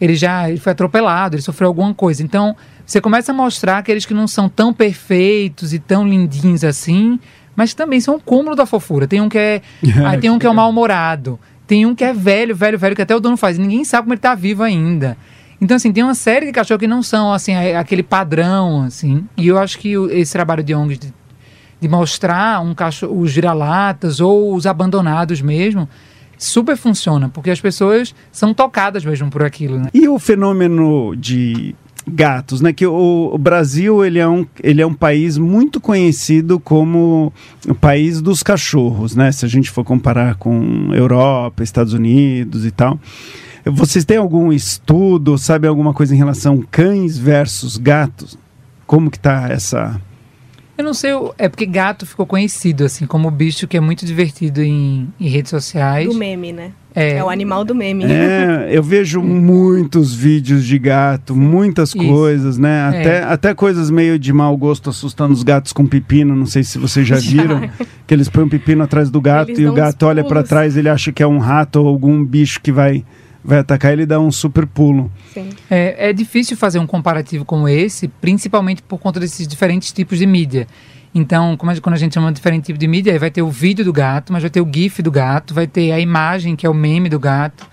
ele 0.00 0.16
já 0.16 0.50
ele 0.50 0.58
foi 0.58 0.72
atropelado, 0.72 1.36
ele 1.36 1.42
sofreu 1.42 1.68
alguma 1.68 1.94
coisa. 1.94 2.20
Então, 2.24 2.56
você 2.84 3.00
começa 3.00 3.30
a 3.30 3.34
mostrar 3.34 3.78
aqueles 3.78 4.04
que 4.04 4.12
não 4.12 4.26
são 4.26 4.48
tão 4.48 4.72
perfeitos 4.72 5.72
e 5.72 5.78
tão 5.78 6.04
lindinhos 6.04 6.64
assim, 6.64 7.20
mas 7.54 7.74
também 7.74 8.00
são 8.00 8.16
um 8.16 8.18
cúmulo 8.18 8.56
da 8.56 8.66
fofura. 8.66 9.06
Tem 9.06 9.20
um 9.20 9.28
que 9.28 9.38
é, 9.38 9.62
ah, 10.04 10.18
tem 10.18 10.28
um 10.28 10.36
que 10.36 10.46
é 10.46 10.50
o 10.50 10.54
mal-humorado, 10.54 11.38
tem 11.64 11.86
um 11.86 11.94
que 11.94 12.02
é 12.02 12.12
velho, 12.12 12.56
velho, 12.56 12.76
velho, 12.76 12.96
que 12.96 13.02
até 13.02 13.14
o 13.14 13.20
dono 13.20 13.36
faz. 13.36 13.56
Ninguém 13.56 13.84
sabe 13.84 14.02
como 14.02 14.14
ele 14.14 14.20
tá 14.20 14.34
vivo 14.34 14.64
ainda. 14.64 15.16
Então, 15.60 15.76
assim, 15.76 15.92
tem 15.92 16.02
uma 16.02 16.16
série 16.16 16.46
de 16.46 16.52
cachorros 16.52 16.80
que 16.80 16.88
não 16.88 17.04
são, 17.04 17.32
assim, 17.32 17.54
aquele 17.54 18.02
padrão, 18.02 18.82
assim. 18.82 19.24
E 19.36 19.46
eu 19.46 19.58
acho 19.58 19.78
que 19.78 19.92
esse 20.10 20.32
trabalho 20.32 20.64
de 20.64 20.74
ONGs 20.74 20.98
de, 20.98 21.14
de 21.80 21.88
mostrar 21.88 22.60
um 22.60 22.74
cachorro, 22.74 23.20
os 23.20 23.32
vira-latas 23.34 24.20
ou 24.20 24.54
os 24.54 24.66
abandonados 24.66 25.40
mesmo, 25.40 25.88
super 26.38 26.76
funciona, 26.76 27.28
porque 27.28 27.50
as 27.50 27.60
pessoas 27.60 28.14
são 28.30 28.52
tocadas 28.52 29.04
mesmo 29.04 29.30
por 29.30 29.42
aquilo, 29.42 29.78
né? 29.78 29.88
E 29.92 30.08
o 30.08 30.18
fenômeno 30.18 31.14
de 31.16 31.74
gatos, 32.06 32.60
né? 32.60 32.72
Que 32.72 32.86
o, 32.86 33.30
o, 33.32 33.38
Brasil 33.38 34.04
ele 34.04 34.18
é, 34.18 34.28
um, 34.28 34.46
ele 34.62 34.80
é 34.80 34.86
um 34.86 34.94
país 34.94 35.36
muito 35.38 35.80
conhecido 35.80 36.60
como 36.60 37.32
o 37.68 37.74
país 37.74 38.20
dos 38.20 38.42
cachorros, 38.42 39.16
né? 39.16 39.32
Se 39.32 39.44
a 39.44 39.48
gente 39.48 39.70
for 39.70 39.84
comparar 39.84 40.36
com 40.36 40.90
Europa, 40.92 41.62
Estados 41.62 41.92
Unidos 41.92 42.64
e 42.64 42.70
tal. 42.70 42.98
Vocês 43.64 44.04
têm 44.04 44.16
algum 44.16 44.52
estudo, 44.52 45.36
sabe 45.36 45.66
alguma 45.66 45.92
coisa 45.92 46.14
em 46.14 46.18
relação 46.18 46.62
cães 46.70 47.18
versus 47.18 47.76
gatos? 47.76 48.38
Como 48.86 49.10
que 49.10 49.18
tá 49.18 49.48
essa 49.50 50.00
eu 50.76 50.84
não 50.84 50.92
sei, 50.92 51.10
é 51.38 51.48
porque 51.48 51.64
gato 51.64 52.04
ficou 52.04 52.26
conhecido, 52.26 52.84
assim, 52.84 53.06
como 53.06 53.30
bicho 53.30 53.66
que 53.66 53.76
é 53.76 53.80
muito 53.80 54.04
divertido 54.04 54.62
em, 54.62 55.08
em 55.18 55.28
redes 55.28 55.50
sociais. 55.50 56.06
Do 56.06 56.14
meme, 56.14 56.52
né? 56.52 56.72
É, 56.94 57.16
é 57.16 57.24
o 57.24 57.28
animal 57.28 57.64
do 57.64 57.74
meme. 57.74 58.04
É, 58.04 58.68
eu 58.70 58.82
vejo 58.82 59.22
muitos 59.22 60.14
vídeos 60.14 60.64
de 60.64 60.78
gato, 60.78 61.36
muitas 61.36 61.90
Isso. 61.90 61.98
coisas, 61.98 62.56
né? 62.56 62.78
É. 62.78 62.88
Até, 62.88 63.18
é. 63.18 63.22
até 63.24 63.54
coisas 63.54 63.90
meio 63.90 64.18
de 64.18 64.32
mau 64.32 64.56
gosto 64.56 64.88
assustando 64.88 65.34
os 65.34 65.42
gatos 65.42 65.74
com 65.74 65.86
pepino. 65.86 66.34
Não 66.34 66.46
sei 66.46 66.62
se 66.62 66.78
vocês 66.78 67.06
já 67.06 67.16
viram. 67.16 67.60
Já. 67.60 67.86
Que 68.06 68.14
eles 68.14 68.28
põem 68.28 68.44
um 68.44 68.48
pepino 68.48 68.82
atrás 68.82 69.10
do 69.10 69.20
gato 69.20 69.50
eles 69.50 69.60
e 69.60 69.66
o 69.66 69.74
gato 69.74 70.06
olha 70.06 70.24
para 70.24 70.42
trás, 70.42 70.76
ele 70.76 70.88
acha 70.88 71.12
que 71.12 71.22
é 71.22 71.26
um 71.26 71.38
rato 71.38 71.80
ou 71.80 71.88
algum 71.88 72.24
bicho 72.24 72.60
que 72.62 72.72
vai 72.72 73.04
vai 73.46 73.58
atacar, 73.58 73.92
ele 73.92 74.04
dá 74.04 74.18
um 74.18 74.32
super 74.32 74.66
pulo. 74.66 75.10
É, 75.70 76.10
é 76.10 76.12
difícil 76.12 76.56
fazer 76.56 76.80
um 76.80 76.86
comparativo 76.86 77.44
como 77.44 77.68
esse, 77.68 78.08
principalmente 78.08 78.82
por 78.82 78.98
conta 78.98 79.20
desses 79.20 79.46
diferentes 79.46 79.92
tipos 79.92 80.18
de 80.18 80.26
mídia. 80.26 80.66
Então, 81.14 81.56
como 81.56 81.70
a, 81.70 81.80
quando 81.80 81.94
a 81.94 81.98
gente 81.98 82.12
chama 82.12 82.28
de 82.28 82.34
diferente 82.34 82.64
tipo 82.66 82.78
de 82.78 82.88
mídia, 82.88 83.16
vai 83.18 83.30
ter 83.30 83.42
o 83.42 83.50
vídeo 83.50 83.84
do 83.84 83.92
gato, 83.92 84.32
mas 84.32 84.42
vai 84.42 84.50
ter 84.50 84.60
o 84.60 84.68
GIF 84.70 85.00
do 85.00 85.10
gato, 85.10 85.54
vai 85.54 85.66
ter 85.66 85.92
a 85.92 86.00
imagem, 86.00 86.56
que 86.56 86.66
é 86.66 86.68
o 86.68 86.74
meme 86.74 87.08
do 87.08 87.20
gato. 87.20 87.66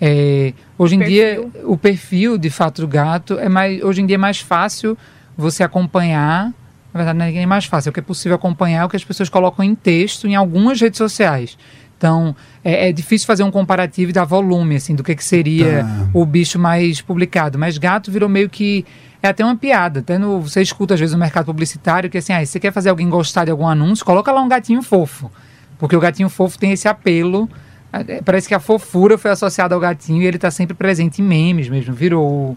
É, 0.00 0.54
hoje 0.78 0.96
em 0.96 1.00
dia, 1.00 1.44
o 1.64 1.76
perfil 1.76 2.38
de 2.38 2.48
fato 2.50 2.80
do 2.80 2.88
gato 2.88 3.38
é 3.38 3.48
mais. 3.48 3.82
Hoje 3.82 4.00
em 4.00 4.06
dia 4.06 4.16
é 4.16 4.18
mais 4.18 4.40
fácil 4.40 4.96
você 5.36 5.62
acompanhar. 5.62 6.52
Na 6.92 7.04
verdade, 7.04 7.18
não 7.18 7.26
é 7.26 7.46
mais 7.46 7.66
fácil, 7.66 7.88
é 7.88 7.90
o 7.90 7.92
que 7.92 8.00
é 8.00 8.02
possível 8.02 8.34
acompanhar 8.34 8.86
o 8.86 8.88
que 8.88 8.96
as 8.96 9.04
pessoas 9.04 9.28
colocam 9.28 9.62
em 9.64 9.74
texto 9.74 10.26
em 10.26 10.34
algumas 10.34 10.80
redes 10.80 10.96
sociais. 10.96 11.58
Então, 11.98 12.34
é, 12.64 12.88
é, 12.88 12.92
difícil 12.92 13.26
fazer 13.26 13.42
um 13.42 13.50
comparativo 13.50 14.10
e 14.10 14.12
dar 14.12 14.24
volume, 14.24 14.76
assim, 14.76 14.94
do 14.94 15.02
que, 15.02 15.16
que 15.16 15.24
seria 15.24 15.82
tá. 15.82 16.08
o 16.14 16.24
bicho 16.24 16.56
mais 16.56 17.00
publicado. 17.00 17.58
Mas 17.58 17.76
gato 17.76 18.10
virou 18.10 18.28
meio 18.28 18.48
que. 18.48 18.86
É 19.20 19.26
até 19.26 19.44
uma 19.44 19.56
piada. 19.56 19.98
Até 19.98 20.16
no, 20.16 20.40
você 20.40 20.62
escuta, 20.62 20.94
às 20.94 21.00
vezes, 21.00 21.12
no 21.12 21.18
mercado 21.18 21.46
publicitário 21.46 22.08
que, 22.08 22.16
assim, 22.16 22.32
ah, 22.32 22.38
se 22.38 22.52
você 22.52 22.60
quer 22.60 22.72
fazer 22.72 22.88
alguém 22.88 23.10
gostar 23.10 23.44
de 23.44 23.50
algum 23.50 23.66
anúncio, 23.66 24.04
coloca 24.04 24.30
lá 24.30 24.40
um 24.40 24.48
gatinho 24.48 24.80
fofo. 24.80 25.28
Porque 25.76 25.96
o 25.96 26.00
gatinho 26.00 26.28
fofo 26.28 26.56
tem 26.56 26.70
esse 26.70 26.86
apelo. 26.86 27.50
É, 27.92 28.22
parece 28.22 28.46
que 28.46 28.54
a 28.54 28.60
fofura 28.60 29.18
foi 29.18 29.32
associada 29.32 29.74
ao 29.74 29.80
gatinho 29.80 30.22
e 30.22 30.26
ele 30.26 30.36
está 30.36 30.52
sempre 30.52 30.76
presente 30.76 31.20
em 31.20 31.24
memes 31.24 31.68
mesmo. 31.68 31.92
Virou 31.92 32.24
o, 32.24 32.56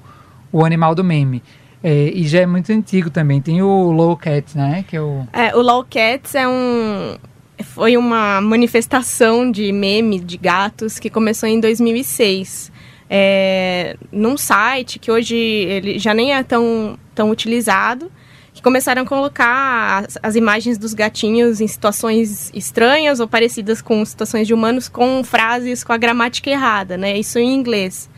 o 0.60 0.64
animal 0.64 0.94
do 0.94 1.04
meme. 1.04 1.42
É, 1.84 2.12
e 2.14 2.28
já 2.28 2.42
é 2.42 2.46
muito 2.46 2.72
antigo 2.72 3.10
também. 3.10 3.42
Tem 3.42 3.64
o 3.64 3.92
Low 3.92 4.16
Cat, 4.16 4.56
né? 4.56 4.86
Que 4.88 4.98
é 4.98 5.02
o... 5.02 5.26
É, 5.34 5.56
o 5.56 5.62
Low 5.64 5.84
Cats 5.84 6.36
é 6.36 6.48
um 6.48 7.18
foi 7.64 7.98
uma 7.98 8.42
manifestação 8.42 9.52
de 9.52 9.72
meme 9.72 10.20
de 10.20 10.38
gatos 10.38 11.00
que 11.00 11.10
começou 11.10 11.48
em 11.48 11.60
2006. 11.60 12.72
É, 13.10 13.98
num 14.12 14.38
site 14.38 14.98
que 14.98 15.12
hoje 15.12 15.36
ele 15.36 16.00
já 16.00 16.14
nem 16.14 16.34
é 16.34 16.44
tão, 16.44 16.98
tão 17.14 17.30
utilizado, 17.30 18.12
que 18.54 18.62
começaram 18.62 19.02
a 19.02 19.06
colocar 19.06 20.06
as, 20.06 20.18
as, 20.22 20.36
imagens 20.36 20.78
dos 20.78 20.94
gatinhos 20.94 21.60
em 21.60 21.68
situações 21.68 22.52
estranhas 22.54 23.20
ou 23.20 23.28
parecidas 23.28 23.82
com 23.82 24.04
situações 24.06 24.48
de 24.48 24.54
humanos 24.54 24.88
com 24.88 25.24
frases 25.24 25.84
com 25.84 25.92
a 25.92 25.98
gramática 25.98 26.50
errada, 26.50 26.98
né? 26.98 27.18
Isso 27.18 27.40
em 27.40 27.54
inglês. 27.54 28.10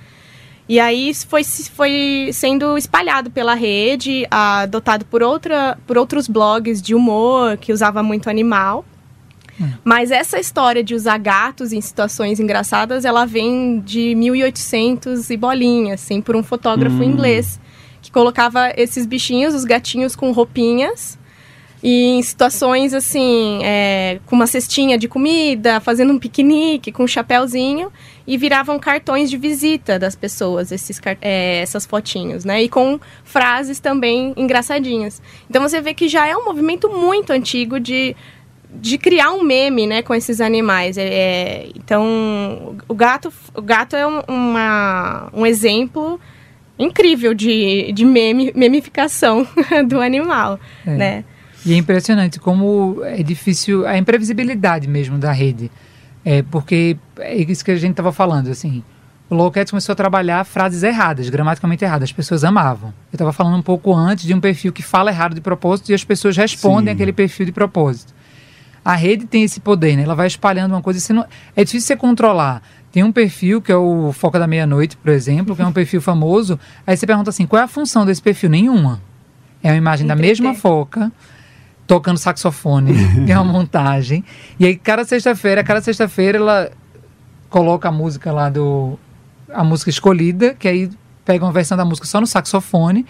E 0.67 0.79
aí 0.79 1.13
foi, 1.13 1.43
foi 1.43 2.29
sendo 2.31 2.77
espalhado 2.77 3.29
pela 3.29 3.53
rede, 3.53 4.25
adotado 4.31 5.05
por, 5.05 5.21
outra, 5.21 5.77
por 5.85 5.97
outros 5.97 6.27
blogs 6.27 6.81
de 6.81 6.95
humor 6.95 7.57
que 7.57 7.73
usava 7.73 8.01
muito 8.01 8.29
animal. 8.29 8.85
Mas 9.83 10.11
essa 10.11 10.39
história 10.39 10.83
de 10.83 10.95
usar 10.95 11.17
gatos 11.17 11.71
em 11.71 11.81
situações 11.81 12.39
engraçadas, 12.39 13.05
ela 13.05 13.25
vem 13.25 13.79
de 13.81 14.15
1800 14.15 15.29
e 15.29 15.37
bolinha, 15.37 15.93
assim, 15.93 16.21
por 16.21 16.35
um 16.35 16.43
fotógrafo 16.43 16.97
hum. 16.97 17.03
inglês 17.03 17.59
que 18.01 18.11
colocava 18.11 18.73
esses 18.75 19.05
bichinhos, 19.05 19.53
os 19.53 19.63
gatinhos 19.63 20.15
com 20.15 20.31
roupinhas, 20.31 21.17
e 21.81 22.11
em 22.11 22.21
situações 22.21 22.93
assim, 22.93 23.59
é, 23.61 24.19
com 24.25 24.37
uma 24.37 24.47
cestinha 24.47 24.97
de 24.97 25.09
comida, 25.09 25.81
fazendo 25.81 26.13
um 26.13 26.19
piquenique, 26.19 26.93
com 26.93 27.03
um 27.03 27.07
chapéuzinho, 27.07 27.91
e 28.25 28.37
viravam 28.37 28.79
cartões 28.79 29.29
de 29.29 29.35
visita 29.35 29.99
das 29.99 30.15
pessoas, 30.15 30.71
esses, 30.71 30.99
é, 31.21 31.61
essas 31.61 31.85
fotinhos, 31.85 32.45
né? 32.45 32.63
E 32.63 32.69
com 32.69 32.97
frases 33.25 33.81
também 33.81 34.33
engraçadinhas. 34.37 35.21
Então 35.49 35.61
você 35.61 35.81
vê 35.81 35.93
que 35.93 36.07
já 36.07 36.25
é 36.25 36.35
um 36.37 36.45
movimento 36.45 36.89
muito 36.89 37.31
antigo 37.31 37.81
de 37.81 38.15
de 38.75 38.97
criar 38.97 39.31
um 39.31 39.43
meme, 39.43 39.85
né, 39.85 40.01
com 40.01 40.13
esses 40.13 40.41
animais. 40.41 40.97
É, 40.97 41.03
é, 41.03 41.69
então, 41.75 42.75
o 42.87 42.93
gato, 42.93 43.31
o 43.53 43.61
gato 43.61 43.95
é 43.95 44.05
um, 44.05 44.21
uma, 44.27 45.29
um 45.33 45.45
exemplo 45.45 46.19
incrível 46.77 47.33
de, 47.33 47.91
de 47.91 48.03
meme, 48.03 48.51
memificação 48.55 49.47
do 49.87 50.01
animal, 50.01 50.59
é. 50.85 50.91
né? 50.91 51.25
E 51.65 51.73
é 51.73 51.77
impressionante 51.77 52.39
como 52.39 53.01
é 53.03 53.23
difícil 53.23 53.87
a 53.87 53.97
imprevisibilidade 53.97 54.87
mesmo 54.87 55.17
da 55.17 55.31
rede. 55.31 55.71
É 56.25 56.41
porque 56.41 56.97
é 57.19 57.35
isso 57.35 57.63
que 57.63 57.71
a 57.71 57.75
gente 57.75 57.91
estava 57.91 58.11
falando, 58.11 58.49
assim. 58.49 58.83
O 59.29 59.35
Lowcats 59.35 59.71
começou 59.71 59.93
a 59.93 59.95
trabalhar 59.95 60.43
frases 60.43 60.83
erradas, 60.83 61.29
gramaticalmente 61.29 61.85
erradas. 61.85 62.09
As 62.09 62.11
pessoas 62.11 62.43
amavam. 62.43 62.89
Eu 63.11 63.15
estava 63.15 63.31
falando 63.31 63.57
um 63.57 63.61
pouco 63.61 63.93
antes 63.95 64.25
de 64.25 64.33
um 64.33 64.41
perfil 64.41 64.73
que 64.73 64.83
fala 64.83 65.09
errado 65.09 65.35
de 65.35 65.41
propósito 65.41 65.89
e 65.89 65.93
as 65.93 66.03
pessoas 66.03 66.35
respondem 66.35 66.93
Sim. 66.93 66.95
aquele 66.95 67.13
perfil 67.13 67.45
de 67.45 67.53
propósito 67.53 68.13
a 68.83 68.95
rede 68.95 69.25
tem 69.25 69.43
esse 69.43 69.59
poder, 69.59 69.95
né? 69.95 70.03
Ela 70.03 70.15
vai 70.15 70.27
espalhando 70.27 70.73
uma 70.73 70.81
coisa. 70.81 70.99
Você 70.99 71.13
não, 71.13 71.25
é 71.55 71.63
difícil 71.63 71.87
você 71.87 71.95
controlar. 71.95 72.61
Tem 72.91 73.03
um 73.03 73.11
perfil 73.11 73.61
que 73.61 73.71
é 73.71 73.75
o 73.75 74.11
Foca 74.11 74.37
da 74.37 74.45
Meia-Noite, 74.45 74.97
por 74.97 75.09
exemplo, 75.09 75.55
que 75.55 75.61
é 75.61 75.65
um 75.65 75.71
perfil 75.71 76.01
famoso. 76.01 76.59
Aí 76.85 76.95
você 76.95 77.07
pergunta 77.07 77.29
assim: 77.29 77.47
qual 77.47 77.61
é 77.61 77.63
a 77.63 77.67
função 77.67 78.05
desse 78.05 78.21
perfil? 78.21 78.49
Nenhuma. 78.49 79.01
É 79.63 79.69
uma 79.71 79.77
imagem 79.77 80.05
da 80.05 80.15
mesma 80.15 80.53
foca 80.53 81.11
tocando 81.87 82.17
saxofone, 82.17 82.93
é 83.27 83.39
uma 83.39 83.51
montagem. 83.51 84.23
E 84.59 84.65
aí, 84.65 84.75
cada 84.75 85.03
sexta-feira, 85.05 85.63
cada 85.63 85.81
sexta-feira, 85.81 86.37
ela 86.37 86.71
coloca 87.49 87.87
a 87.87 87.91
música 87.91 88.31
lá 88.31 88.49
do. 88.49 88.97
a 89.51 89.63
música 89.63 89.89
escolhida, 89.89 90.53
que 90.53 90.67
aí 90.67 90.89
pega 91.23 91.45
uma 91.45 91.51
versão 91.51 91.77
da 91.77 91.85
música 91.85 92.05
só 92.07 92.19
no 92.19 92.27
saxofone. 92.27 93.05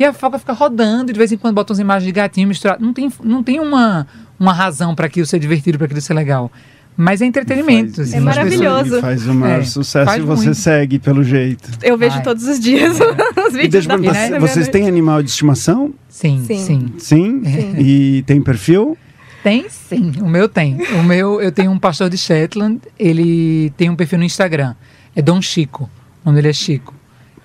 E 0.00 0.04
a 0.04 0.14
foca 0.14 0.38
fica 0.38 0.54
rodando, 0.54 1.10
e 1.10 1.12
de 1.12 1.18
vez 1.18 1.30
em 1.30 1.36
quando 1.36 1.54
bota 1.54 1.74
umas 1.74 1.78
imagens 1.78 2.06
de 2.06 2.12
gatinho 2.12 2.48
misturado. 2.48 2.82
Não 2.82 2.90
tem, 2.90 3.12
não 3.22 3.42
tem 3.42 3.60
uma, 3.60 4.06
uma 4.38 4.50
razão 4.50 4.94
para 4.94 5.04
aquilo 5.04 5.26
ser 5.26 5.38
divertido, 5.38 5.76
para 5.76 5.84
aquilo 5.84 6.00
ser 6.00 6.14
legal. 6.14 6.50
Mas 6.96 7.20
é 7.20 7.26
entretenimento. 7.26 7.96
Faz, 7.96 8.08
assim, 8.08 8.16
é 8.16 8.20
maravilhoso. 8.20 9.00
Faz 9.02 9.26
o 9.26 9.34
maior 9.34 9.60
é, 9.60 9.64
sucesso 9.64 10.16
e 10.16 10.20
você 10.22 10.44
muito. 10.46 10.56
segue 10.56 10.98
pelo 10.98 11.22
jeito. 11.22 11.68
Eu 11.82 11.98
vejo 11.98 12.16
Ai. 12.16 12.22
todos 12.22 12.48
os 12.48 12.58
dias 12.58 12.98
é. 12.98 13.04
os 13.46 13.52
vídeos 13.52 13.64
e 13.64 13.68
deixa 13.68 13.88
da 13.88 13.98
perguntar, 13.98 14.40
Vocês 14.40 14.68
têm 14.68 14.88
animal 14.88 15.22
de 15.22 15.28
estimação? 15.28 15.92
Sim, 16.08 16.44
sim. 16.46 16.58
Sim? 16.58 16.92
sim? 16.96 17.42
sim. 17.44 17.74
E 17.78 18.22
tem 18.22 18.40
perfil? 18.40 18.96
Tem 19.42 19.66
sim, 19.68 20.12
o 20.22 20.28
meu 20.28 20.48
tem. 20.48 20.78
O 20.98 21.02
meu, 21.02 21.42
eu 21.42 21.52
tenho 21.52 21.70
um 21.70 21.78
pastor 21.78 22.08
de 22.08 22.16
Shetland, 22.16 22.80
ele 22.98 23.70
tem 23.76 23.90
um 23.90 23.96
perfil 23.96 24.18
no 24.18 24.24
Instagram. 24.24 24.74
É 25.14 25.20
Dom 25.20 25.42
Chico. 25.42 25.90
O 26.24 26.30
nome 26.30 26.36
dele 26.36 26.48
é 26.48 26.52
Chico. 26.54 26.94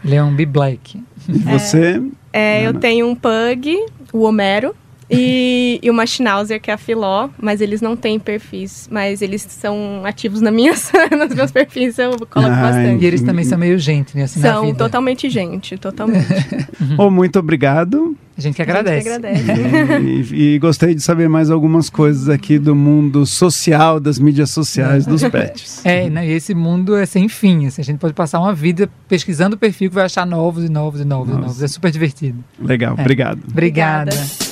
Ele 0.03 0.15
é 0.15 0.23
um 0.23 0.33
B-Black. 0.33 1.03
E 1.27 1.37
você? 1.39 1.97
É, 1.97 2.01
é 2.35 2.67
eu 2.67 2.73
tenho 2.73 3.07
um 3.07 3.15
pug, 3.15 3.77
o 4.11 4.23
Homero. 4.23 4.75
E, 5.09 5.79
e 5.83 5.89
uma 5.89 6.05
Schnauzer, 6.05 6.59
que 6.59 6.71
é 6.71 6.73
a 6.73 6.77
Filó, 6.77 7.29
mas 7.39 7.61
eles 7.61 7.81
não 7.81 7.95
têm 7.95 8.19
perfis, 8.19 8.87
mas 8.91 9.21
eles 9.21 9.43
são 9.43 10.01
ativos 10.03 10.41
na 10.41 10.51
minhas, 10.51 10.91
nos 11.17 11.35
meus 11.35 11.51
perfis, 11.51 11.99
eu 11.99 12.11
coloco 12.27 12.53
Ai, 12.53 12.61
bastante. 12.61 13.03
E 13.03 13.07
eles 13.07 13.21
também 13.21 13.45
são 13.45 13.57
meio 13.57 13.77
gente, 13.77 14.15
né? 14.17 14.23
Assim, 14.23 14.41
são 14.41 14.73
totalmente 14.73 15.29
gente, 15.29 15.77
totalmente. 15.77 16.25
oh, 16.97 17.11
muito 17.11 17.37
obrigado. 17.37 18.17
A 18.37 18.41
gente 18.41 18.55
que 18.55 18.61
agradece. 18.61 19.09
Gente 19.09 19.21
que 19.21 19.27
agradece. 19.27 20.35
e, 20.35 20.55
e, 20.55 20.59
gostei 20.59 20.93
de 20.93 21.01
saber 21.01 21.29
mais 21.29 21.49
algumas 21.49 21.89
coisas 21.89 22.27
aqui 22.27 22.59
do 22.59 22.75
mundo 22.75 23.25
social, 23.25 23.97
das 23.97 24.19
mídias 24.19 24.49
sociais, 24.49 25.05
dos 25.05 25.23
pets. 25.23 25.85
É, 25.85 26.09
né, 26.09 26.27
e 26.27 26.31
esse 26.31 26.53
mundo 26.53 26.97
é 26.97 27.05
sem 27.05 27.29
fim. 27.29 27.65
Assim, 27.65 27.81
a 27.81 27.85
gente 27.85 27.99
pode 27.99 28.13
passar 28.13 28.39
uma 28.39 28.53
vida 28.53 28.89
pesquisando 29.07 29.55
o 29.55 29.59
perfil 29.59 29.89
que 29.89 29.95
vai 29.95 30.05
achar 30.05 30.25
novos 30.25 30.65
e 30.65 30.69
novos 30.69 30.99
e 30.99 31.05
novos 31.05 31.29
Nossa. 31.29 31.39
e 31.39 31.45
novos. 31.45 31.63
É 31.63 31.67
super 31.67 31.91
divertido. 31.91 32.43
Legal, 32.59 32.95
é. 32.97 33.01
obrigado. 33.01 33.39
Obrigada. 33.49 34.11
Obrigada. 34.11 34.44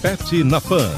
Pet 0.00 0.44
na 0.44 0.60
Pan. 0.60 0.92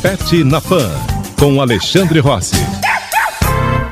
Pet 0.00 0.44
na 0.44 0.60
Pan, 0.60 0.88
com 1.36 1.60
Alexandre 1.60 2.20
Rossi. 2.20 2.54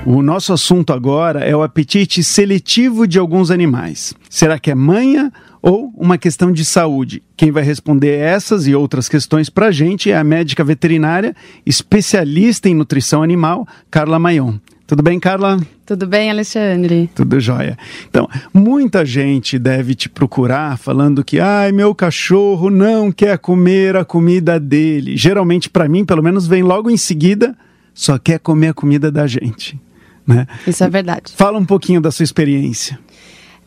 O 0.06 0.22
nosso 0.22 0.52
assunto 0.52 0.92
agora 0.92 1.40
é 1.40 1.54
o 1.56 1.64
apetite 1.64 2.22
seletivo 2.22 3.08
de 3.08 3.18
alguns 3.18 3.50
animais. 3.50 4.14
Será 4.30 4.56
que 4.56 4.70
é 4.70 4.74
manha 4.76 5.32
ou 5.60 5.92
uma 5.96 6.16
questão 6.16 6.52
de 6.52 6.64
saúde? 6.64 7.24
Quem 7.36 7.50
vai 7.50 7.64
responder 7.64 8.16
essas 8.16 8.68
e 8.68 8.74
outras 8.76 9.08
questões 9.08 9.50
para 9.50 9.66
a 9.66 9.72
gente 9.72 10.12
é 10.12 10.16
a 10.16 10.22
médica 10.22 10.62
veterinária, 10.62 11.34
especialista 11.66 12.68
em 12.68 12.74
nutrição 12.74 13.24
animal, 13.24 13.66
Carla 13.90 14.20
Maion. 14.20 14.58
Tudo 14.88 15.02
bem, 15.02 15.20
Carla? 15.20 15.60
Tudo 15.84 16.06
bem, 16.06 16.30
Alexandre? 16.30 17.10
Tudo 17.14 17.38
jóia. 17.38 17.76
Então, 18.08 18.26
muita 18.54 19.04
gente 19.04 19.58
deve 19.58 19.94
te 19.94 20.08
procurar 20.08 20.78
falando 20.78 21.22
que, 21.22 21.38
ai, 21.38 21.72
meu 21.72 21.94
cachorro 21.94 22.70
não 22.70 23.12
quer 23.12 23.36
comer 23.36 23.96
a 23.96 24.04
comida 24.06 24.58
dele. 24.58 25.14
Geralmente, 25.14 25.68
para 25.68 25.86
mim, 25.86 26.06
pelo 26.06 26.22
menos, 26.22 26.46
vem 26.46 26.62
logo 26.62 26.88
em 26.88 26.96
seguida, 26.96 27.54
só 27.92 28.18
quer 28.18 28.38
comer 28.38 28.68
a 28.68 28.72
comida 28.72 29.12
da 29.12 29.26
gente. 29.26 29.78
Né? 30.26 30.46
Isso 30.66 30.82
é 30.82 30.88
verdade. 30.88 31.34
Fala 31.36 31.58
um 31.58 31.66
pouquinho 31.66 32.00
da 32.00 32.10
sua 32.10 32.24
experiência 32.24 32.98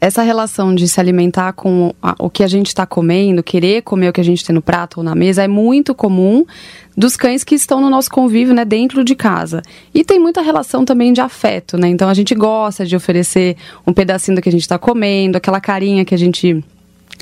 essa 0.02 0.24
relação 0.24 0.74
de 0.74 0.88
se 0.88 1.00
alimentar 1.00 1.54
com 1.54 1.94
o 2.18 2.28
que 2.28 2.44
a 2.44 2.48
gente 2.48 2.70
está 2.70 2.88
comendo, 2.88 3.44
querer 3.44 3.84
comer 3.84 4.10
o 4.10 4.14
que 4.14 4.20
a 4.20 4.24
gente 4.24 4.44
tem 4.44 4.52
no 4.52 4.62
prato 4.62 4.98
ou 4.98 5.04
na 5.04 5.14
mesa, 5.14 5.44
é 5.44 5.48
muito 5.48 5.94
comum 5.94 6.44
dos 6.96 7.16
cães 7.16 7.44
que 7.44 7.56
estão 7.56 7.80
no 7.82 7.90
nosso 7.90 8.10
convívio, 8.10 8.54
né, 8.54 8.66
dentro 8.66 9.04
de 9.04 9.16
casa. 9.16 9.62
E 9.94 10.04
tem 10.04 10.20
muita 10.20 10.42
relação 10.42 10.84
também 10.86 11.14
de 11.14 11.22
afeto, 11.22 11.78
né? 11.78 11.88
Então 11.88 12.10
a 12.10 12.14
gente 12.14 12.36
gosta 12.36 12.86
de 12.86 12.96
oferecer 12.96 13.56
um 13.86 13.94
pedacinho 13.94 14.36
do 14.36 14.42
que 14.42 14.50
a 14.50 14.52
gente 14.52 14.62
está 14.62 14.78
comendo, 14.78 15.38
aquela 15.38 15.62
carinha 15.62 16.06
que 16.06 16.14
a 16.14 16.18
gente 16.18 16.64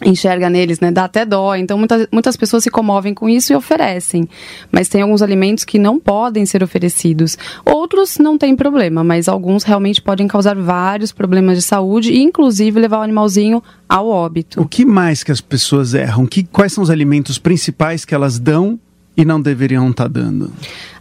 enxerga 0.06 0.50
neles, 0.50 0.80
né? 0.80 0.92
Dá 0.92 1.06
até 1.06 1.26
dó. 1.26 1.56
Então, 1.56 1.78
muitas, 1.78 2.08
muitas 2.12 2.38
pessoas 2.38 2.64
se 2.64 2.70
comovem 2.70 3.14
com 3.14 3.28
isso 3.28 3.52
e 3.52 3.56
oferecem. 3.56 4.28
Mas 4.72 4.88
tem 4.88 5.02
alguns 5.02 5.22
alimentos 5.22 5.64
que 5.64 5.78
não 5.78 6.00
podem 6.00 6.46
ser 6.46 6.64
oferecidos. 6.64 7.38
Outros 7.66 8.18
não 8.18 8.38
tem 8.38 8.56
problema, 8.56 9.04
mas 9.04 9.28
alguns 9.28 9.64
realmente 9.64 10.02
podem 10.02 10.28
causar 10.28 10.56
vários 10.56 11.12
problemas 11.12 11.58
de 11.58 11.64
saúde 11.64 12.12
e, 12.12 12.20
inclusive, 12.22 12.80
levar 12.80 13.00
o 13.00 13.04
animalzinho 13.04 13.62
ao 13.88 14.08
óbito. 14.08 14.62
O 14.62 14.68
que 14.68 14.86
mais 14.86 15.24
que 15.24 15.32
as 15.32 15.42
pessoas 15.42 15.94
erram? 15.94 16.26
Que, 16.26 16.44
quais 16.44 16.74
são 16.74 16.84
os 16.84 16.90
alimentos 16.90 17.38
principais 17.38 18.06
que 18.06 18.16
elas 18.16 18.40
dão 18.40 18.80
e 19.20 19.26
não 19.26 19.42
deveriam 19.42 19.90
estar 19.90 20.06
tá 20.06 20.08
dando? 20.08 20.50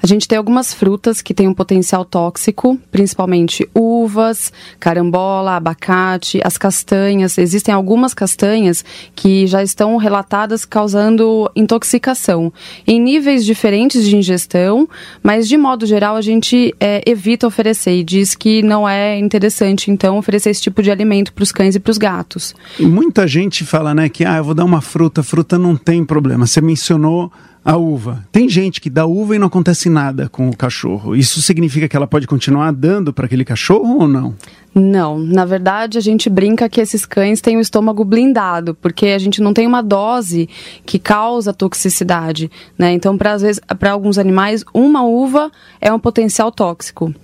A 0.02 0.06
gente 0.06 0.26
tem 0.26 0.37
algumas 0.37 0.75
frutas 0.75 1.22
que 1.22 1.32
têm 1.32 1.46
um 1.46 1.54
potencial 1.54 2.04
tóxico, 2.04 2.76
principalmente 2.90 3.68
uvas, 3.72 4.52
carambola, 4.80 5.56
abacate, 5.56 6.40
as 6.42 6.58
castanhas. 6.58 7.38
Existem 7.38 7.72
algumas 7.72 8.14
castanhas 8.14 8.84
que 9.14 9.46
já 9.46 9.62
estão 9.62 9.96
relatadas 9.96 10.64
causando 10.64 11.48
intoxicação 11.54 12.52
em 12.87 13.00
níveis 13.00 13.44
diferentes 13.44 14.04
de 14.04 14.16
ingestão, 14.16 14.88
mas 15.22 15.46
de 15.46 15.56
modo 15.56 15.87
geral 15.87 16.16
a 16.16 16.20
gente 16.20 16.75
é, 16.80 17.02
evita 17.06 17.46
oferecer 17.46 17.98
e 17.98 18.02
diz 18.02 18.34
que 18.34 18.62
não 18.62 18.88
é 18.88 19.16
interessante 19.16 19.92
então 19.92 20.18
oferecer 20.18 20.50
esse 20.50 20.62
tipo 20.62 20.82
de 20.82 20.90
alimento 20.90 21.32
para 21.32 21.42
os 21.42 21.52
cães 21.52 21.76
e 21.76 21.80
para 21.80 21.90
os 21.90 21.98
gatos. 21.98 22.54
Muita 22.80 23.28
gente 23.28 23.64
fala, 23.64 23.94
né, 23.94 24.08
que 24.08 24.25
ah, 24.25 24.38
eu 24.38 24.44
vou 24.44 24.54
dar 24.54 24.64
uma 24.64 24.80
fruta, 24.80 25.22
fruta 25.22 25.56
não 25.56 25.76
tem 25.76 26.04
problema. 26.04 26.46
Você 26.46 26.60
mencionou 26.60 27.32
a 27.68 27.76
uva. 27.76 28.25
Tem 28.32 28.48
gente 28.48 28.80
que 28.80 28.88
dá 28.88 29.04
uva 29.04 29.37
e 29.37 29.38
não 29.38 29.48
acontece 29.48 29.90
nada 29.90 30.26
com 30.26 30.48
o 30.48 30.56
cachorro. 30.56 31.14
Isso 31.14 31.42
significa 31.42 31.87
que 31.87 31.94
ela 31.94 32.06
pode 32.06 32.26
continuar 32.26 32.72
dando 32.72 33.12
para 33.12 33.26
aquele 33.26 33.44
cachorro 33.44 33.98
ou 34.00 34.08
não? 34.08 34.34
Não, 34.75 35.18
na 35.18 35.44
verdade 35.44 35.98
a 35.98 36.00
gente 36.00 36.30
brinca 36.30 36.66
que 36.66 36.80
esses 36.80 37.04
cães 37.04 37.42
têm 37.42 37.58
o 37.58 37.60
estômago 37.60 38.06
blindado, 38.06 38.75
porque 38.75 39.08
a 39.08 39.18
gente 39.18 39.42
não 39.42 39.52
tem 39.52 39.66
uma 39.66 39.82
dose 39.82 40.48
que 40.87 40.98
causa 40.98 41.52
toxicidade, 41.52 42.50
né? 42.78 42.90
Então, 42.92 43.18
para 43.18 43.90
alguns 43.90 44.16
animais, 44.16 44.64
uma 44.72 45.02
uva 45.02 45.52
é 45.78 45.92
um 45.92 45.98
potencial 45.98 46.50
tóxico 46.50 47.14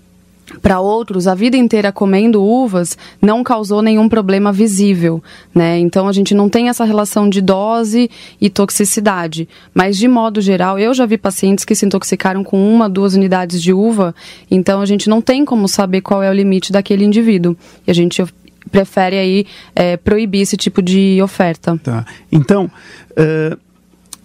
para 0.61 0.81
outros, 0.81 1.27
a 1.27 1.35
vida 1.35 1.57
inteira 1.57 1.91
comendo 1.91 2.43
uvas 2.43 2.97
não 3.21 3.43
causou 3.43 3.83
nenhum 3.83 4.09
problema 4.09 4.53
visível, 4.53 5.23
né? 5.55 5.79
Então 5.79 6.07
a 6.07 6.13
gente 6.13 6.35
não 6.35 6.49
tem 6.49 6.69
essa 6.69 6.85
relação 6.85 7.29
de 7.29 7.41
dose 7.41 8.11
e 8.41 8.51
toxicidade. 8.51 9.49
Mas 9.73 9.97
de 9.97 10.07
modo 10.07 10.41
geral, 10.41 10.79
eu 10.79 10.93
já 10.93 11.07
vi 11.07 11.17
pacientes 11.17 11.65
que 11.65 11.75
se 11.75 11.87
intoxicaram 11.87 12.45
com 12.45 12.73
uma, 12.73 12.89
duas 12.89 13.15
unidades 13.15 13.63
de 13.63 13.73
uva, 13.73 14.15
então 14.51 14.81
a 14.81 14.87
gente 14.87 15.09
não 15.09 15.21
tem 15.21 15.45
como 15.45 15.67
saber 15.67 16.01
qual 16.01 16.23
é 16.23 16.31
o 16.31 16.35
limite 16.35 16.73
daquele 16.73 17.05
indivíduo. 17.05 17.57
E 17.87 17.91
a 17.91 17.95
gente 17.95 18.23
prefere 18.71 19.19
aí 19.19 19.47
é, 19.75 19.97
proibir 19.97 20.41
esse 20.41 20.57
tipo 20.57 20.83
de 20.83 21.21
oferta. 21.23 21.79
Tá. 21.83 22.05
Então, 22.31 22.71
uh, 23.13 23.59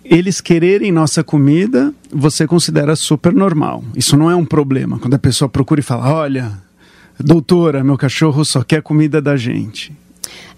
eles 0.10 0.42
quererem 0.42 0.92
nossa 0.92 1.24
comida, 1.24 1.94
você 2.12 2.48
considera 2.48 2.96
super 2.96 3.32
normal. 3.32 3.84
Isso 3.96 4.18
não 4.18 4.30
é 4.30 4.36
um 4.36 4.46
problema. 4.46 4.98
Quando 4.98 5.13
a 5.13 5.20
pessoa 5.20 5.48
procura 5.48 5.80
e 5.80 5.84
fala: 5.84 6.12
Olha, 6.12 6.51
doutora, 7.20 7.84
meu 7.84 7.98
cachorro 7.98 8.44
só 8.44 8.63
quer 8.63 8.82
comida 8.82 9.22
da 9.22 9.38
gente. 9.38 9.96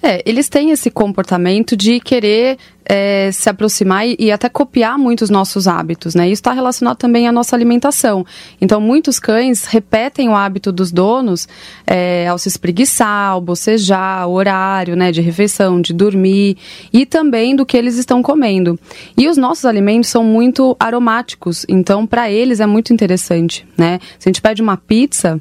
É, 0.01 0.21
eles 0.25 0.49
têm 0.49 0.71
esse 0.71 0.89
comportamento 0.89 1.77
de 1.77 1.99
querer 1.99 2.57
é, 2.83 3.31
se 3.31 3.49
aproximar 3.49 4.07
e, 4.07 4.15
e, 4.19 4.31
até 4.31 4.49
copiar 4.49 4.97
muitos 4.97 5.29
nossos 5.29 5.67
hábitos, 5.67 6.15
né? 6.15 6.25
Isso 6.25 6.41
está 6.41 6.51
relacionado 6.51 6.97
também 6.97 7.27
à 7.27 7.31
nossa 7.31 7.55
alimentação. 7.55 8.25
Então, 8.59 8.81
muitos 8.81 9.19
cães 9.19 9.65
repetem 9.65 10.27
o 10.27 10.35
hábito 10.35 10.71
dos 10.71 10.91
donos 10.91 11.47
é, 11.85 12.27
ao 12.27 12.37
se 12.37 12.49
espreguiçar, 12.49 13.31
ao 13.31 13.41
bocejar, 13.41 14.27
o 14.27 14.33
horário, 14.33 14.95
né, 14.95 15.11
de 15.11 15.21
refeição, 15.21 15.79
de 15.79 15.93
dormir 15.93 16.57
e 16.91 17.05
também 17.05 17.55
do 17.55 17.65
que 17.65 17.77
eles 17.77 17.97
estão 17.97 18.21
comendo. 18.21 18.79
E 19.15 19.29
os 19.29 19.37
nossos 19.37 19.65
alimentos 19.65 20.09
são 20.09 20.23
muito 20.23 20.75
aromáticos, 20.79 21.65
então 21.69 22.05
para 22.07 22.29
eles 22.29 22.59
é 22.59 22.65
muito 22.65 22.91
interessante, 22.91 23.65
né? 23.77 23.99
Se 24.17 24.27
a 24.27 24.29
gente 24.29 24.41
pede 24.41 24.61
uma 24.61 24.75
pizza, 24.75 25.39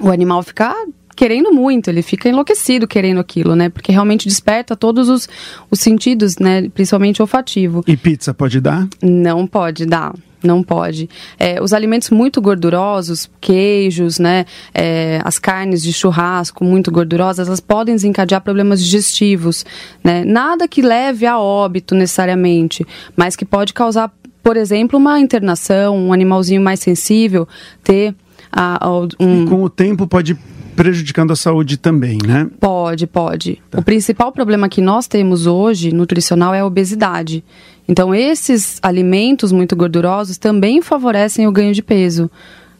o 0.00 0.10
animal 0.10 0.42
fica 0.42 0.74
querendo 1.16 1.50
muito, 1.50 1.88
ele 1.88 2.02
fica 2.02 2.28
enlouquecido 2.28 2.86
querendo 2.86 3.18
aquilo, 3.18 3.56
né? 3.56 3.70
Porque 3.70 3.90
realmente 3.90 4.28
desperta 4.28 4.76
todos 4.76 5.08
os, 5.08 5.28
os 5.70 5.80
sentidos, 5.80 6.36
né? 6.36 6.68
Principalmente 6.68 7.22
olfativo. 7.22 7.82
E 7.86 7.96
pizza 7.96 8.34
pode 8.34 8.60
dar? 8.60 8.86
Não 9.02 9.46
pode 9.46 9.86
dar. 9.86 10.14
Não 10.44 10.62
pode. 10.62 11.08
É, 11.38 11.60
os 11.60 11.72
alimentos 11.72 12.10
muito 12.10 12.40
gordurosos, 12.40 13.28
queijos, 13.40 14.18
né, 14.18 14.44
é, 14.72 15.20
as 15.24 15.38
carnes 15.38 15.82
de 15.82 15.92
churrasco 15.92 16.62
muito 16.62 16.90
gordurosas, 16.92 17.48
elas 17.48 17.58
podem 17.58 17.94
desencadear 17.94 18.42
problemas 18.42 18.84
digestivos, 18.84 19.64
né? 20.04 20.24
Nada 20.24 20.68
que 20.68 20.82
leve 20.82 21.26
a 21.26 21.38
óbito 21.38 21.94
necessariamente, 21.94 22.86
mas 23.16 23.34
que 23.34 23.44
pode 23.44 23.72
causar, 23.72 24.12
por 24.42 24.56
exemplo, 24.56 24.98
uma 24.98 25.18
internação, 25.18 25.96
um 25.96 26.12
animalzinho 26.12 26.60
mais 26.60 26.80
sensível 26.80 27.48
ter 27.82 28.14
a, 28.52 28.86
a, 28.86 29.00
um... 29.18 29.44
E 29.44 29.46
com 29.46 29.62
o 29.64 29.70
tempo 29.70 30.06
pode 30.06 30.36
prejudicando 30.76 31.32
a 31.32 31.36
saúde 31.36 31.76
também, 31.76 32.18
né? 32.24 32.48
Pode, 32.60 33.06
pode. 33.06 33.60
Tá. 33.70 33.80
O 33.80 33.82
principal 33.82 34.30
problema 34.30 34.68
que 34.68 34.80
nós 34.80 35.08
temos 35.08 35.46
hoje, 35.46 35.92
nutricional, 35.92 36.54
é 36.54 36.60
a 36.60 36.66
obesidade. 36.66 37.42
Então, 37.88 38.14
esses 38.14 38.78
alimentos 38.82 39.50
muito 39.50 39.74
gordurosos 39.74 40.36
também 40.36 40.82
favorecem 40.82 41.46
o 41.48 41.52
ganho 41.52 41.72
de 41.72 41.82
peso. 41.82 42.30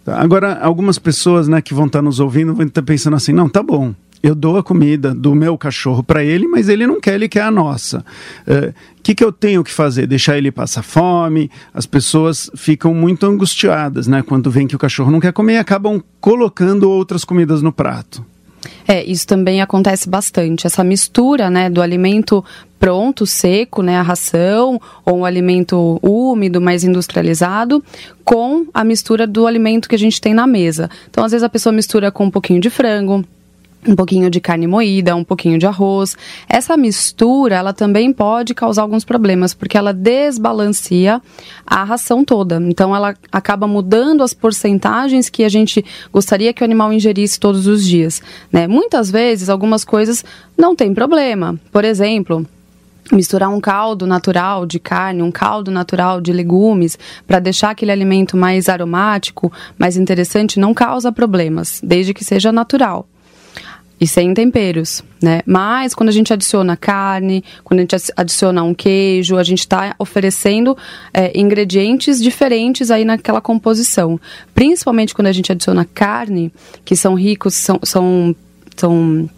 Tá. 0.04 0.20
Agora, 0.20 0.58
algumas 0.60 0.98
pessoas 0.98 1.48
né, 1.48 1.60
que 1.60 1.74
vão 1.74 1.86
estar 1.86 2.02
nos 2.02 2.20
ouvindo 2.20 2.54
vão 2.54 2.66
estar 2.66 2.82
pensando 2.82 3.16
assim: 3.16 3.32
não, 3.32 3.48
tá 3.48 3.62
bom, 3.62 3.94
eu 4.22 4.34
dou 4.34 4.56
a 4.56 4.62
comida 4.62 5.14
do 5.14 5.34
meu 5.34 5.56
cachorro 5.56 6.02
para 6.02 6.24
ele, 6.24 6.46
mas 6.46 6.68
ele 6.68 6.86
não 6.86 7.00
quer, 7.00 7.14
ele 7.14 7.28
quer 7.28 7.42
a 7.42 7.50
nossa. 7.50 8.04
O 8.46 8.68
uh, 8.68 8.74
que, 9.02 9.14
que 9.14 9.24
eu 9.24 9.32
tenho 9.32 9.62
que 9.62 9.72
fazer? 9.72 10.06
Deixar 10.06 10.36
ele 10.36 10.50
passar 10.50 10.82
fome? 10.82 11.50
As 11.72 11.86
pessoas 11.86 12.50
ficam 12.54 12.92
muito 12.92 13.26
angustiadas, 13.26 14.06
né? 14.06 14.22
Quando 14.22 14.50
vem 14.50 14.66
que 14.66 14.76
o 14.76 14.78
cachorro 14.78 15.10
não 15.10 15.20
quer 15.20 15.32
comer 15.32 15.54
e 15.54 15.58
acabam 15.58 16.02
colocando 16.20 16.90
outras 16.90 17.24
comidas 17.24 17.62
no 17.62 17.72
prato. 17.72 18.24
É, 18.86 19.04
isso 19.04 19.26
também 19.26 19.60
acontece 19.60 20.08
bastante. 20.08 20.66
Essa 20.66 20.82
mistura, 20.84 21.50
né, 21.50 21.68
do 21.70 21.82
alimento 21.82 22.44
pronto, 22.78 23.26
seco, 23.26 23.82
né, 23.82 23.96
a 23.96 24.02
ração, 24.02 24.80
ou 25.04 25.18
um 25.18 25.24
alimento 25.24 25.98
úmido, 26.02 26.60
mais 26.60 26.84
industrializado, 26.84 27.82
com 28.24 28.66
a 28.72 28.84
mistura 28.84 29.26
do 29.26 29.46
alimento 29.46 29.88
que 29.88 29.94
a 29.94 29.98
gente 29.98 30.20
tem 30.20 30.34
na 30.34 30.46
mesa. 30.46 30.90
Então, 31.08 31.24
às 31.24 31.32
vezes 31.32 31.42
a 31.42 31.48
pessoa 31.48 31.72
mistura 31.72 32.10
com 32.10 32.24
um 32.24 32.30
pouquinho 32.30 32.60
de 32.60 32.70
frango, 32.70 33.24
um 33.86 33.94
pouquinho 33.94 34.28
de 34.28 34.40
carne 34.40 34.66
moída, 34.66 35.14
um 35.14 35.24
pouquinho 35.24 35.58
de 35.58 35.66
arroz. 35.66 36.16
Essa 36.48 36.76
mistura, 36.76 37.56
ela 37.56 37.72
também 37.72 38.12
pode 38.12 38.54
causar 38.54 38.82
alguns 38.82 39.04
problemas, 39.04 39.54
porque 39.54 39.78
ela 39.78 39.92
desbalanceia 39.92 41.22
a 41.66 41.84
ração 41.84 42.24
toda. 42.24 42.60
Então, 42.62 42.94
ela 42.94 43.14
acaba 43.30 43.66
mudando 43.66 44.22
as 44.22 44.34
porcentagens 44.34 45.28
que 45.28 45.44
a 45.44 45.48
gente 45.48 45.84
gostaria 46.12 46.52
que 46.52 46.62
o 46.62 46.64
animal 46.64 46.92
ingerisse 46.92 47.38
todos 47.38 47.66
os 47.66 47.84
dias. 47.84 48.22
Né? 48.52 48.66
Muitas 48.66 49.10
vezes, 49.10 49.48
algumas 49.48 49.84
coisas 49.84 50.24
não 50.56 50.74
tem 50.74 50.92
problema. 50.92 51.58
Por 51.70 51.84
exemplo, 51.84 52.46
misturar 53.12 53.48
um 53.50 53.60
caldo 53.60 54.06
natural 54.06 54.66
de 54.66 54.80
carne, 54.80 55.22
um 55.22 55.30
caldo 55.30 55.70
natural 55.70 56.20
de 56.20 56.32
legumes, 56.32 56.98
para 57.26 57.38
deixar 57.38 57.70
aquele 57.70 57.92
alimento 57.92 58.36
mais 58.36 58.68
aromático, 58.68 59.52
mais 59.78 59.96
interessante, 59.96 60.58
não 60.58 60.74
causa 60.74 61.12
problemas, 61.12 61.80
desde 61.84 62.12
que 62.12 62.24
seja 62.24 62.50
natural 62.50 63.06
e 64.00 64.06
sem 64.06 64.34
temperos, 64.34 65.02
né? 65.22 65.40
Mas 65.46 65.94
quando 65.94 66.10
a 66.10 66.12
gente 66.12 66.32
adiciona 66.32 66.76
carne, 66.76 67.42
quando 67.64 67.80
a 67.80 67.82
gente 67.82 67.96
adiciona 68.16 68.62
um 68.62 68.74
queijo, 68.74 69.36
a 69.36 69.42
gente 69.42 69.60
está 69.60 69.94
oferecendo 69.98 70.76
é, 71.12 71.38
ingredientes 71.38 72.22
diferentes 72.22 72.90
aí 72.90 73.04
naquela 73.04 73.40
composição. 73.40 74.20
Principalmente 74.54 75.14
quando 75.14 75.28
a 75.28 75.32
gente 75.32 75.50
adiciona 75.50 75.86
carne, 75.94 76.52
que 76.84 76.94
são 76.94 77.14
ricos, 77.14 77.54
são, 77.54 77.80
são, 77.82 78.36
são 78.76 79.30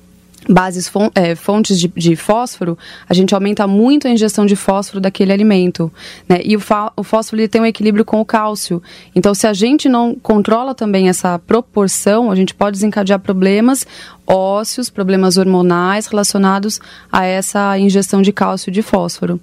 bases 0.49 0.91
é, 1.15 1.35
fontes 1.35 1.79
de, 1.79 2.17
fósforo, 2.17 2.79
a 3.09 3.15
gente 3.15 3.35
aumenta 3.35 3.67
muito 3.67 4.09
a 4.09 4.11
ingestão 4.11 4.47
de 4.47 4.57
fósforo 4.57 5.01
daquele 5.01 5.33
alimento. 5.33 5.93
Né? 6.29 6.41
E 6.43 6.57
o, 6.57 6.61
fósforo 7.05 7.41
ele 7.41 7.49
tem 7.49 7.61
um 7.61 7.67
equilíbrio 7.67 8.05
com 8.05 8.21
o 8.21 8.25
cálcio. 8.25 8.83
Então, 9.15 9.35
se 9.35 9.47
a 9.47 9.53
gente 9.53 9.89
não 9.89 10.15
controla 10.15 10.75
também 10.75 11.09
essa 11.09 11.39
proporção, 11.39 12.31
a 12.31 12.35
gente 12.35 12.55
pode 12.55 12.77
desencadear 12.77 13.21
problemas 13.21 13.87
ósseos, 14.27 14.91
problemas 14.91 15.37
hormonais 15.37 16.07
relacionados 16.07 16.81
a 17.11 17.25
essa 17.25 17.79
ingestão 17.79 18.23
de 18.23 18.33
cálcio 18.33 18.71
e 18.71 18.73
de 18.73 18.83
fósforo 18.83 19.41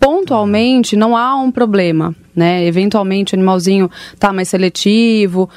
pontualmente 0.00 0.96
não 0.96 1.16
há 1.16 1.34
um 1.34 1.50
problema, 1.50 2.14
né? 2.34 2.64
Eventualmente 2.64 3.34
o 3.34 3.36
animalzinho 3.36 3.90
está 4.14 4.32
mais 4.32 4.48
seletivo, 4.48 5.50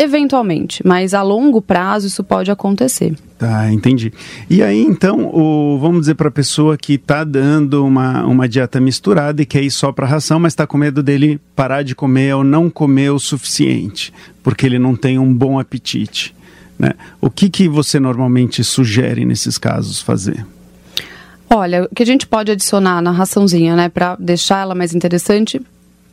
Eventualmente, 0.00 0.86
mas 0.86 1.12
a 1.12 1.22
longo 1.22 1.60
prazo 1.60 2.06
isso 2.06 2.22
pode 2.22 2.52
acontecer. 2.52 3.16
Tá, 3.36 3.68
entendi. 3.72 4.12
E 4.48 4.62
aí, 4.62 4.80
então, 4.80 5.26
o, 5.34 5.76
vamos 5.80 6.02
dizer 6.02 6.14
para 6.14 6.28
a 6.28 6.30
pessoa 6.30 6.76
que 6.76 6.92
está 6.92 7.24
dando 7.24 7.84
uma, 7.84 8.24
uma 8.24 8.48
dieta 8.48 8.80
misturada 8.80 9.42
e 9.42 9.46
quer 9.46 9.64
ir 9.64 9.72
só 9.72 9.90
para 9.90 10.06
ração, 10.06 10.38
mas 10.38 10.52
está 10.52 10.68
com 10.68 10.78
medo 10.78 11.02
dele 11.02 11.40
parar 11.56 11.82
de 11.82 11.96
comer 11.96 12.32
ou 12.36 12.44
não 12.44 12.70
comer 12.70 13.10
o 13.10 13.18
suficiente, 13.18 14.14
porque 14.40 14.64
ele 14.64 14.78
não 14.78 14.94
tem 14.94 15.18
um 15.18 15.34
bom 15.34 15.58
apetite. 15.58 16.32
Né? 16.78 16.92
O 17.20 17.28
que, 17.28 17.50
que 17.50 17.68
você 17.68 17.98
normalmente 17.98 18.62
sugere 18.62 19.24
nesses 19.24 19.58
casos 19.58 20.00
fazer? 20.00 20.46
Olha, 21.50 21.88
o 21.90 21.94
que 21.94 22.04
a 22.04 22.06
gente 22.06 22.24
pode 22.24 22.52
adicionar 22.52 23.02
na 23.02 23.10
raçãozinha, 23.10 23.74
né, 23.74 23.88
para 23.88 24.14
deixar 24.20 24.60
ela 24.60 24.76
mais 24.76 24.94
interessante, 24.94 25.60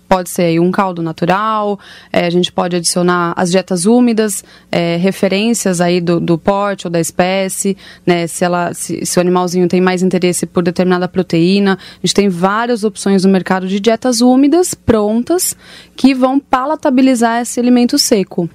pode 0.07 0.29
ser 0.29 0.59
um 0.59 0.71
caldo 0.71 1.01
natural, 1.01 1.79
é, 2.11 2.25
a 2.25 2.29
gente 2.29 2.51
pode 2.51 2.75
adicionar 2.75 3.33
as 3.35 3.51
dietas 3.51 3.85
úmidas, 3.85 4.43
é, 4.71 4.97
referências 4.97 5.81
aí 5.81 5.99
do, 5.99 6.19
do 6.19 6.37
porte 6.37 6.87
ou 6.87 6.91
da 6.91 6.99
espécie, 6.99 7.77
né, 8.05 8.27
se, 8.27 8.43
ela, 8.43 8.73
se, 8.73 9.05
se, 9.05 9.17
o 9.17 9.21
animalzinho 9.21 9.67
tem 9.67 9.81
mais 9.81 10.01
interesse 10.01 10.45
por 10.45 10.63
determinada 10.63 11.07
proteína. 11.07 11.77
A 11.79 12.05
gente 12.05 12.13
tem 12.13 12.29
várias 12.29 12.83
opções 12.83 13.25
no 13.25 13.31
mercado 13.31 13.67
de 13.67 13.79
dietas 13.79 14.21
úmidas 14.21 14.73
prontas 14.73 15.55
que 15.95 16.13
vão 16.13 16.39
palatabilizar 16.39 17.41
esse 17.41 17.59
alimento 17.59 17.97
seco. 17.97 18.49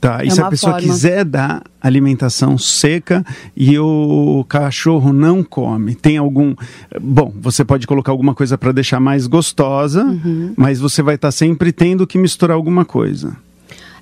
Tá, 0.00 0.24
e 0.24 0.28
é 0.28 0.30
se 0.30 0.40
a 0.40 0.48
pessoa 0.48 0.74
forma. 0.74 0.86
quiser 0.86 1.24
dar 1.24 1.62
alimentação 1.80 2.56
seca 2.56 3.24
e 3.56 3.76
o 3.78 4.44
cachorro 4.48 5.12
não 5.12 5.42
come, 5.42 5.94
tem 5.96 6.16
algum. 6.16 6.54
Bom, 7.00 7.32
você 7.40 7.64
pode 7.64 7.84
colocar 7.84 8.12
alguma 8.12 8.32
coisa 8.32 8.56
para 8.56 8.70
deixar 8.70 9.00
mais 9.00 9.26
gostosa, 9.26 10.04
uhum. 10.04 10.54
mas 10.56 10.78
você 10.78 11.02
vai 11.02 11.16
estar 11.16 11.28
tá 11.28 11.32
sempre 11.32 11.72
tendo 11.72 12.06
que 12.06 12.16
misturar 12.16 12.54
alguma 12.54 12.84
coisa. 12.84 13.36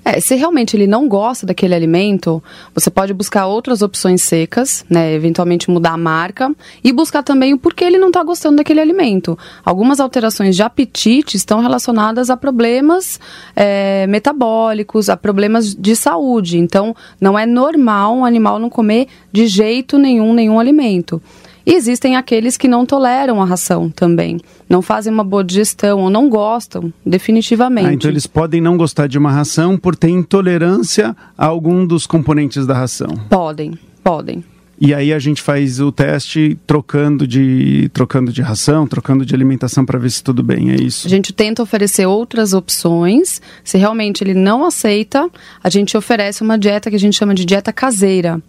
É, 0.09 0.21
se 0.21 0.35
realmente 0.35 0.73
ele 0.73 0.87
não 0.87 1.05
gosta 1.05 1.45
daquele 1.45 1.75
alimento, 1.75 2.41
você 2.73 2.89
pode 2.89 3.13
buscar 3.13 3.45
outras 3.45 3.81
opções 3.81 4.21
secas, 4.21 4.85
né? 4.89 5.13
Eventualmente 5.13 5.69
mudar 5.69 5.91
a 5.91 5.97
marca 5.97 6.55
e 6.81 6.93
buscar 6.93 7.23
também 7.23 7.53
o 7.53 7.57
porquê 7.57 7.83
ele 7.83 7.97
não 7.97 8.07
está 8.07 8.23
gostando 8.23 8.55
daquele 8.55 8.79
alimento. 8.79 9.37
Algumas 9.65 9.99
alterações 9.99 10.55
de 10.55 10.63
apetite 10.63 11.35
estão 11.35 11.59
relacionadas 11.59 12.29
a 12.29 12.37
problemas 12.37 13.19
é, 13.53 14.07
metabólicos, 14.07 15.09
a 15.09 15.17
problemas 15.17 15.75
de 15.75 15.93
saúde. 15.93 16.57
Então, 16.57 16.95
não 17.19 17.37
é 17.37 17.45
normal 17.45 18.15
um 18.15 18.23
animal 18.23 18.59
não 18.59 18.69
comer 18.69 19.07
de 19.29 19.45
jeito 19.45 19.97
nenhum 19.97 20.33
nenhum 20.33 20.57
alimento. 20.57 21.21
E 21.67 21.73
existem 21.73 22.15
aqueles 22.15 22.55
que 22.55 22.65
não 22.65 22.85
toleram 22.85 23.41
a 23.41 23.45
ração 23.45 23.89
também, 23.89 24.39
não 24.69 24.81
fazem 24.81 25.11
uma 25.11 25.23
boa 25.23 25.43
digestão 25.43 25.99
ou 25.99 26.09
não 26.09 26.29
gostam, 26.29 26.93
definitivamente. 27.05 27.87
Ah, 27.87 27.93
então 27.93 28.09
eles 28.09 28.25
podem 28.25 28.61
não 28.61 28.77
gostar 28.77 29.07
de 29.07 29.17
uma 29.17 29.29
ração 29.29 29.77
por 29.77 29.93
ter 29.93 30.07
intolerância 30.07 31.13
a 31.37 31.45
algum 31.45 31.85
dos 31.85 32.07
componentes 32.07 32.65
da 32.65 32.73
ração? 32.73 33.09
Podem, 33.29 33.77
podem. 34.01 34.45
E 34.79 34.93
aí 34.93 35.11
a 35.11 35.19
gente 35.19 35.41
faz 35.41 35.81
o 35.81 35.91
teste 35.91 36.57
trocando 36.65 37.27
de, 37.27 37.89
trocando 37.91 38.31
de 38.31 38.41
ração, 38.41 38.87
trocando 38.87 39.25
de 39.25 39.35
alimentação 39.35 39.85
para 39.85 39.99
ver 39.99 40.11
se 40.11 40.23
tudo 40.23 40.41
bem, 40.41 40.71
é 40.71 40.75
isso? 40.75 41.05
A 41.05 41.09
gente 41.09 41.33
tenta 41.33 41.61
oferecer 41.61 42.05
outras 42.05 42.53
opções. 42.53 43.41
Se 43.61 43.77
realmente 43.77 44.23
ele 44.23 44.33
não 44.33 44.63
aceita, 44.63 45.29
a 45.61 45.69
gente 45.69 45.97
oferece 45.97 46.43
uma 46.43 46.57
dieta 46.57 46.89
que 46.89 46.95
a 46.95 46.99
gente 46.99 47.17
chama 47.17 47.35
de 47.35 47.43
dieta 47.43 47.73
caseira. 47.73 48.41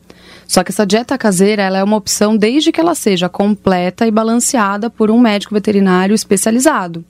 Só 0.48 0.64
que 0.64 0.72
essa 0.72 0.86
dieta 0.86 1.18
caseira 1.18 1.62
ela 1.62 1.76
é 1.76 1.84
uma 1.84 1.98
opção 1.98 2.34
desde 2.34 2.72
que 2.72 2.80
ela 2.80 2.94
seja 2.94 3.28
completa 3.28 4.06
e 4.06 4.10
balanceada 4.10 4.88
por 4.88 5.10
um 5.10 5.20
médico 5.20 5.54
veterinário 5.54 6.14
especializado. 6.14 7.04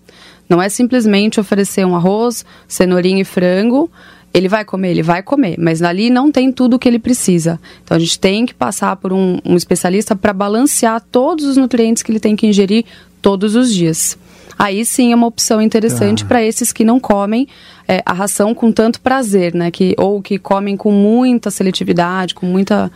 Não 0.48 0.61
é 0.61 0.68
simplesmente 0.68 1.38
oferecer 1.38 1.87
um 1.87 1.94
arroz, 1.94 2.44
cenourinha 2.66 3.22
e 3.22 3.24
frango. 3.24 3.88
Ele 4.35 4.48
vai 4.48 4.64
comer, 4.64 4.90
ele 4.90 5.03
vai 5.05 5.22
comer, 5.22 5.57
mas 5.57 5.83
ali 5.83 6.11
não 6.11 6.33
tem 6.33 6.51
tudo 6.51 6.74
o 6.74 6.79
que 6.79 6.88
ele 6.88 6.98
precisa. 6.98 7.61
Então 7.85 7.96
a 7.96 8.01
gente 8.01 8.18
tem 8.18 8.44
que 8.44 8.53
passar 8.53 8.96
por 8.96 9.12
um, 9.12 9.38
um 9.44 9.57
especialista 9.57 10.16
para 10.16 10.33
balancear 10.33 11.01
todos 11.01 11.44
os 11.44 11.57
nutrientes 11.57 12.03
que 12.03 12.11
ele 12.11 12.20
tem 12.20 12.35
que 12.35 12.46
ingerir 12.46 12.85
todos 13.22 13.55
os 13.55 13.72
dias 13.72 14.18
aí 14.59 14.85
sim 14.85 15.12
é 15.12 15.14
uma 15.14 15.27
opção 15.27 15.62
interessante 15.62 16.25
tá. 16.25 16.29
para 16.29 16.42
esses 16.42 16.73
que 16.73 16.85
não 16.85 16.99
comem 16.99 17.47
é, 17.87 18.03
a 18.05 18.12
ração 18.12 18.55
com 18.55 18.73
tanto 18.73 19.01
prazer, 19.01 19.55
né? 19.55 19.71
Que, 19.71 19.94
ou 19.97 20.21
que 20.21 20.38
comem 20.38 20.77
com 20.77 20.90
muita 20.90 21.51
seletividade, 21.51 22.35
com 22.35 22.47
muita 22.47 22.90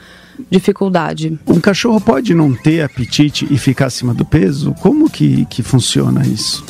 dificuldade. 0.50 1.38
Um 1.46 1.60
cachorro 1.60 2.00
pode 2.00 2.34
não 2.34 2.54
ter 2.54 2.82
apetite 2.82 3.46
e 3.50 3.58
ficar 3.58 3.86
acima 3.86 4.12
do 4.12 4.24
peso? 4.24 4.74
Como 4.80 5.08
que, 5.08 5.44
que 5.46 5.62
funciona 5.62 6.26
isso? 6.26 6.64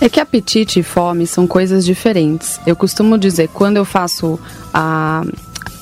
É 0.00 0.08
que 0.08 0.20
apetite 0.20 0.78
e 0.78 0.82
fome 0.82 1.26
são 1.26 1.46
coisas 1.46 1.84
diferentes. 1.84 2.60
Eu 2.66 2.76
costumo 2.76 3.18
dizer, 3.18 3.48
quando 3.48 3.78
eu 3.78 3.84
faço 3.84 4.38
a, 4.72 5.24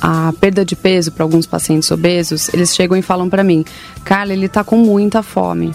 a 0.00 0.32
perda 0.40 0.64
de 0.64 0.74
peso 0.74 1.12
para 1.12 1.22
alguns 1.22 1.46
pacientes 1.46 1.90
obesos, 1.90 2.48
eles 2.54 2.74
chegam 2.74 2.96
e 2.96 3.02
falam 3.02 3.28
para 3.28 3.44
mim: 3.44 3.64
Carla, 4.04 4.32
ele 4.32 4.46
está 4.46 4.64
com 4.64 4.76
muita 4.76 5.22
fome. 5.22 5.74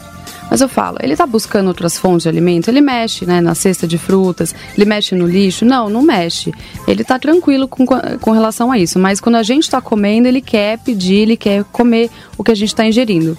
Mas 0.52 0.60
eu 0.60 0.68
falo, 0.68 0.98
ele 1.02 1.14
está 1.14 1.26
buscando 1.26 1.70
outras 1.70 1.98
fontes 1.98 2.24
de 2.24 2.30
alimento? 2.30 2.68
Ele 2.68 2.82
mexe 2.82 3.26
né, 3.26 3.40
na 3.40 3.56
cesta 3.56 3.88
de 3.88 3.98
frutas, 3.98 4.54
ele 4.76 4.84
mexe 4.84 5.16
no 5.16 5.26
lixo? 5.26 5.64
Não, 5.64 5.90
não 5.90 6.02
mexe. 6.02 6.52
Ele 6.86 7.04
está 7.04 7.18
tranquilo 7.18 7.70
com, 7.70 7.86
com 7.86 8.32
relação 8.32 8.70
a 8.70 8.78
isso. 8.78 9.00
Mas 9.00 9.22
quando 9.22 9.36
a 9.36 9.44
gente 9.44 9.64
está 9.64 9.80
comendo, 9.80 10.28
ele 10.28 10.42
quer 10.42 10.78
pedir, 10.80 11.20
ele 11.20 11.38
quer 11.38 11.64
comer 11.72 12.10
o 12.38 12.44
que 12.44 12.52
a 12.52 12.56
gente 12.56 12.68
está 12.68 12.86
ingerindo. 12.86 13.38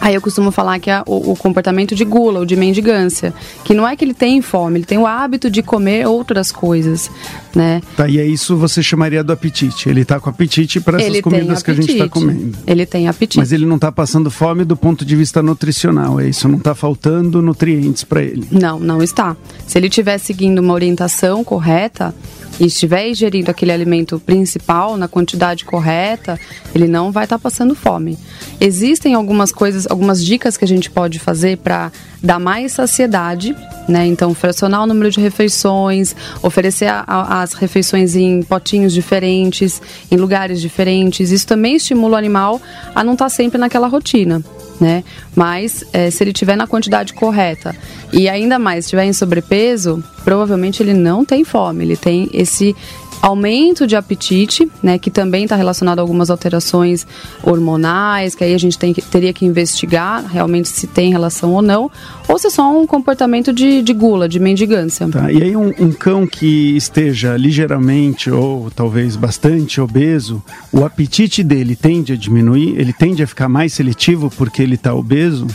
Aí 0.00 0.14
eu 0.14 0.20
costumo 0.20 0.50
falar 0.50 0.78
que 0.78 0.90
é 0.90 1.02
o, 1.06 1.32
o, 1.32 1.36
comportamento 1.36 1.94
de 1.94 2.04
gula 2.04 2.40
ou 2.40 2.46
de 2.46 2.56
mendigância, 2.56 3.34
que 3.64 3.74
não 3.74 3.86
é 3.86 3.94
que 3.94 4.04
ele 4.04 4.14
tem 4.14 4.40
fome, 4.40 4.78
ele 4.78 4.86
tem 4.86 4.98
o 4.98 5.06
hábito 5.06 5.50
de 5.50 5.62
comer 5.62 6.06
outras 6.06 6.50
coisas, 6.50 7.10
né? 7.54 7.82
Tá, 7.96 8.08
e 8.08 8.18
é 8.18 8.24
isso 8.24 8.56
você 8.56 8.82
chamaria 8.82 9.22
do 9.22 9.32
apetite. 9.32 9.88
Ele 9.88 10.00
está 10.00 10.18
com 10.18 10.30
apetite 10.30 10.80
para 10.80 10.98
essas 10.98 11.10
ele 11.10 11.22
comidas 11.22 11.62
que 11.62 11.70
a 11.70 11.74
gente 11.74 11.92
está 11.92 12.08
comendo. 12.08 12.56
Ele 12.66 12.86
tem 12.86 13.08
apetite. 13.08 13.38
Mas 13.38 13.52
ele 13.52 13.66
não 13.66 13.76
está 13.76 13.92
passando 13.92 14.30
fome 14.30 14.64
do 14.64 14.76
ponto 14.76 15.04
de 15.04 15.14
vista 15.14 15.42
nutricional, 15.42 16.18
é 16.18 16.28
isso? 16.28 16.48
Não 16.48 16.58
está 16.58 16.74
faltando 16.74 17.42
nutrientes 17.42 18.02
para 18.02 18.22
ele? 18.22 18.46
Não, 18.50 18.80
não 18.80 19.02
está. 19.02 19.36
Se 19.66 19.78
ele 19.78 19.88
estiver 19.88 20.16
seguindo 20.18 20.60
uma 20.60 20.72
orientação 20.72 21.44
correta, 21.44 22.14
e 22.60 22.66
estiver 22.66 23.08
ingerindo 23.08 23.50
aquele 23.50 23.72
alimento 23.72 24.20
principal 24.20 24.98
na 24.98 25.08
quantidade 25.08 25.64
correta, 25.64 26.38
ele 26.74 26.86
não 26.86 27.10
vai 27.10 27.24
estar 27.24 27.38
tá 27.38 27.42
passando 27.42 27.74
fome. 27.74 28.18
Existem 28.60 29.14
algumas 29.14 29.50
coisas, 29.50 29.86
algumas 29.90 30.22
dicas 30.22 30.58
que 30.58 30.64
a 30.64 30.68
gente 30.68 30.90
pode 30.90 31.18
fazer 31.18 31.56
para 31.56 31.90
dar 32.22 32.38
mais 32.38 32.72
saciedade, 32.72 33.56
né? 33.88 34.06
Então, 34.06 34.34
fracionar 34.34 34.82
o 34.82 34.86
número 34.86 35.10
de 35.10 35.18
refeições, 35.20 36.14
oferecer 36.42 36.86
a, 36.86 37.02
a, 37.06 37.42
as 37.42 37.54
refeições 37.54 38.14
em 38.14 38.42
potinhos 38.42 38.92
diferentes, 38.92 39.80
em 40.10 40.16
lugares 40.16 40.60
diferentes. 40.60 41.30
Isso 41.30 41.46
também 41.46 41.76
estimula 41.76 42.16
o 42.16 42.18
animal 42.18 42.60
a 42.94 43.02
não 43.02 43.14
estar 43.14 43.24
tá 43.24 43.30
sempre 43.30 43.58
naquela 43.58 43.88
rotina 43.88 44.44
né? 44.80 45.04
Mas 45.36 45.84
é, 45.92 46.10
se 46.10 46.24
ele 46.24 46.32
tiver 46.32 46.56
na 46.56 46.66
quantidade 46.66 47.12
correta 47.12 47.76
e 48.12 48.28
ainda 48.28 48.58
mais 48.58 48.84
estiver 48.84 49.04
em 49.04 49.12
sobrepeso, 49.12 50.02
provavelmente 50.24 50.82
ele 50.82 50.94
não 50.94 51.24
tem 51.24 51.44
fome, 51.44 51.84
ele 51.84 51.96
tem 51.96 52.28
esse 52.32 52.74
aumento 53.22 53.86
de 53.86 53.96
apetite, 53.96 54.70
né, 54.82 54.98
que 54.98 55.10
também 55.10 55.44
está 55.44 55.56
relacionado 55.56 55.98
a 55.98 56.02
algumas 56.02 56.30
alterações 56.30 57.06
hormonais, 57.42 58.34
que 58.34 58.44
aí 58.44 58.54
a 58.54 58.58
gente 58.58 58.78
tem 58.78 58.92
que, 58.92 59.02
teria 59.02 59.32
que 59.32 59.44
investigar 59.44 60.24
realmente 60.26 60.68
se 60.68 60.86
tem 60.86 61.10
relação 61.10 61.52
ou 61.52 61.62
não, 61.62 61.90
ou 62.28 62.38
se 62.38 62.46
é 62.46 62.50
só 62.50 62.70
um 62.76 62.86
comportamento 62.86 63.52
de, 63.52 63.82
de 63.82 63.92
gula, 63.92 64.28
de 64.28 64.38
mendigância. 64.38 65.08
Tá, 65.08 65.30
e 65.30 65.42
aí 65.42 65.56
um, 65.56 65.72
um 65.78 65.92
cão 65.92 66.26
que 66.26 66.76
esteja 66.76 67.36
ligeiramente 67.36 68.30
ou 68.30 68.70
talvez 68.70 69.16
bastante 69.16 69.80
obeso, 69.80 70.42
o 70.72 70.84
apetite 70.84 71.42
dele 71.42 71.76
tende 71.76 72.12
a 72.12 72.16
diminuir, 72.16 72.78
ele 72.78 72.92
tende 72.92 73.22
a 73.22 73.26
ficar 73.26 73.48
mais 73.48 73.72
seletivo 73.72 74.30
porque 74.30 74.62
ele 74.62 74.76
está 74.76 74.94
obeso? 74.94 75.46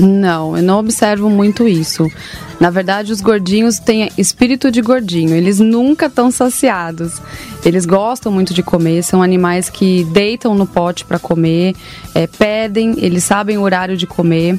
Não, 0.00 0.56
eu 0.56 0.62
não 0.62 0.78
observo 0.78 1.28
muito 1.28 1.68
isso. 1.68 2.10
Na 2.58 2.70
verdade, 2.70 3.12
os 3.12 3.20
gordinhos 3.20 3.78
têm 3.78 4.10
espírito 4.16 4.70
de 4.70 4.80
gordinho, 4.80 5.34
eles 5.34 5.60
nunca 5.60 6.06
estão 6.06 6.30
saciados. 6.30 7.20
Eles 7.64 7.84
gostam 7.86 8.32
muito 8.32 8.54
de 8.54 8.62
comer, 8.62 9.02
são 9.02 9.22
animais 9.22 9.68
que 9.68 10.04
deitam 10.04 10.54
no 10.54 10.66
pote 10.66 11.04
para 11.04 11.18
comer, 11.18 11.74
é, 12.14 12.26
pedem, 12.26 12.94
eles 12.98 13.24
sabem 13.24 13.58
o 13.58 13.62
horário 13.62 13.96
de 13.96 14.06
comer. 14.06 14.58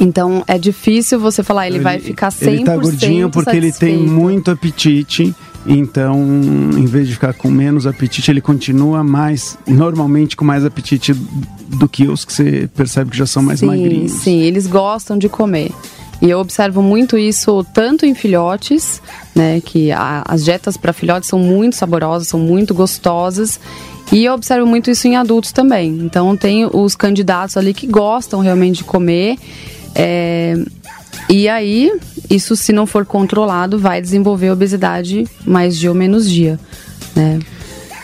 Então 0.00 0.44
é 0.46 0.58
difícil 0.58 1.18
você 1.18 1.42
falar, 1.42 1.66
ele, 1.66 1.76
ele 1.76 1.84
vai 1.84 1.98
ficar 1.98 2.28
100% 2.28 2.46
Ele 2.46 2.64
tá 2.64 2.76
gordinho 2.76 3.30
porque 3.30 3.50
satisfeito. 3.50 3.92
ele 3.92 3.98
tem 3.98 4.06
muito 4.06 4.50
apetite 4.50 5.34
Então, 5.68 6.18
em 6.76 6.86
vez 6.86 7.06
de 7.06 7.12
ficar 7.12 7.34
com 7.34 7.50
menos 7.50 7.86
apetite, 7.86 8.30
ele 8.30 8.40
continua 8.40 9.04
mais, 9.04 9.58
normalmente 9.66 10.34
com 10.34 10.44
mais 10.44 10.64
apetite 10.64 11.12
do 11.12 11.86
que 11.86 12.08
os 12.08 12.24
que 12.24 12.32
você 12.32 12.68
percebe 12.74 13.10
que 13.10 13.18
já 13.18 13.26
são 13.26 13.42
mais 13.42 13.60
sim, 13.60 13.66
magrinhos. 13.66 14.12
Sim, 14.12 14.40
eles 14.40 14.66
gostam 14.66 15.18
de 15.18 15.28
comer. 15.28 15.70
E 16.22 16.30
eu 16.30 16.38
observo 16.40 16.82
muito 16.82 17.18
isso 17.18 17.64
tanto 17.74 18.06
em 18.06 18.14
filhotes, 18.14 19.00
né, 19.34 19.60
que 19.60 19.92
a, 19.92 20.24
as 20.26 20.44
dietas 20.44 20.76
para 20.76 20.92
filhotes 20.92 21.28
são 21.28 21.38
muito 21.38 21.76
saborosas, 21.76 22.28
são 22.28 22.40
muito 22.40 22.74
gostosas, 22.74 23.60
e 24.10 24.24
eu 24.24 24.32
observo 24.32 24.66
muito 24.66 24.90
isso 24.90 25.06
em 25.06 25.16
adultos 25.16 25.52
também. 25.52 26.00
Então 26.02 26.34
tem 26.36 26.66
os 26.66 26.96
candidatos 26.96 27.56
ali 27.56 27.74
que 27.74 27.86
gostam 27.86 28.40
realmente 28.40 28.78
de 28.78 28.84
comer. 28.84 29.36
É, 29.94 30.56
e 31.28 31.48
aí, 31.48 31.92
isso 32.30 32.56
se 32.56 32.72
não 32.72 32.86
for 32.86 33.04
controlado, 33.04 33.78
vai 33.78 34.00
desenvolver 34.00 34.50
obesidade 34.50 35.26
mais 35.46 35.78
dia 35.78 35.90
ou 35.90 35.94
menos 35.94 36.30
dia. 36.30 36.58
Né? 37.14 37.38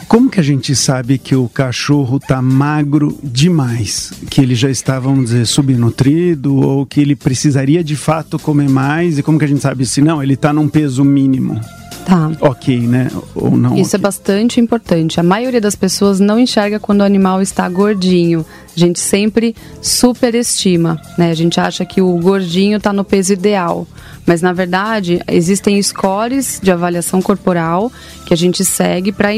Como 0.07 0.29
que 0.29 0.39
a 0.39 0.43
gente 0.43 0.77
sabe 0.77 1.19
que 1.19 1.35
o 1.35 1.49
cachorro 1.49 2.19
está 2.19 2.41
magro 2.43 3.19
demais? 3.23 4.13
Que 4.31 4.41
ele 4.41 4.55
já 4.55 4.71
está, 4.71 4.99
vamos 4.99 5.27
dizer, 5.27 5.47
subnutrido 5.47 6.57
ou 6.57 6.85
que 6.85 7.01
ele 7.01 7.17
precisaria 7.17 7.83
de 7.83 7.97
fato 7.97 8.39
comer 8.39 8.69
mais? 8.69 9.19
E 9.19 9.23
como 9.23 9.39
que 9.39 9.45
a 9.45 9.49
gente 9.49 9.63
sabe 9.63 9.87
se 9.87 10.03
não, 10.03 10.23
ele 10.23 10.35
está 10.35 10.53
num 10.53 10.69
peso 10.69 11.03
mínimo? 11.03 11.59
Tá. 12.05 12.31
Ok, 12.41 12.81
né? 12.81 13.11
Ou 13.35 13.51
não? 13.57 13.77
Isso 13.77 13.97
okay. 13.97 13.99
é 13.99 14.03
bastante 14.03 14.61
importante. 14.61 15.19
A 15.19 15.23
maioria 15.23 15.61
das 15.61 15.75
pessoas 15.75 16.21
não 16.21 16.39
enxerga 16.39 16.79
quando 16.79 17.01
o 17.01 17.05
animal 17.05 17.41
está 17.41 17.69
gordinho. 17.69 18.45
A 18.77 18.79
gente 18.79 19.01
sempre 19.01 19.55
superestima, 19.81 21.01
né? 21.17 21.31
A 21.31 21.35
gente 21.35 21.59
acha 21.59 21.85
que 21.85 22.03
o 22.03 22.13
gordinho 22.19 22.77
está 22.77 22.93
no 22.93 23.05
peso 23.05 23.33
ideal. 23.33 23.87
Mas 24.27 24.43
na 24.43 24.53
verdade, 24.53 25.21
existem 25.29 25.81
scores 25.83 26.61
de 26.63 26.71
avaliação 26.71 27.23
corporal 27.23 27.91
que 28.27 28.35
a 28.35 28.37
gente 28.37 28.65
segue 28.65 29.13
para 29.13 29.29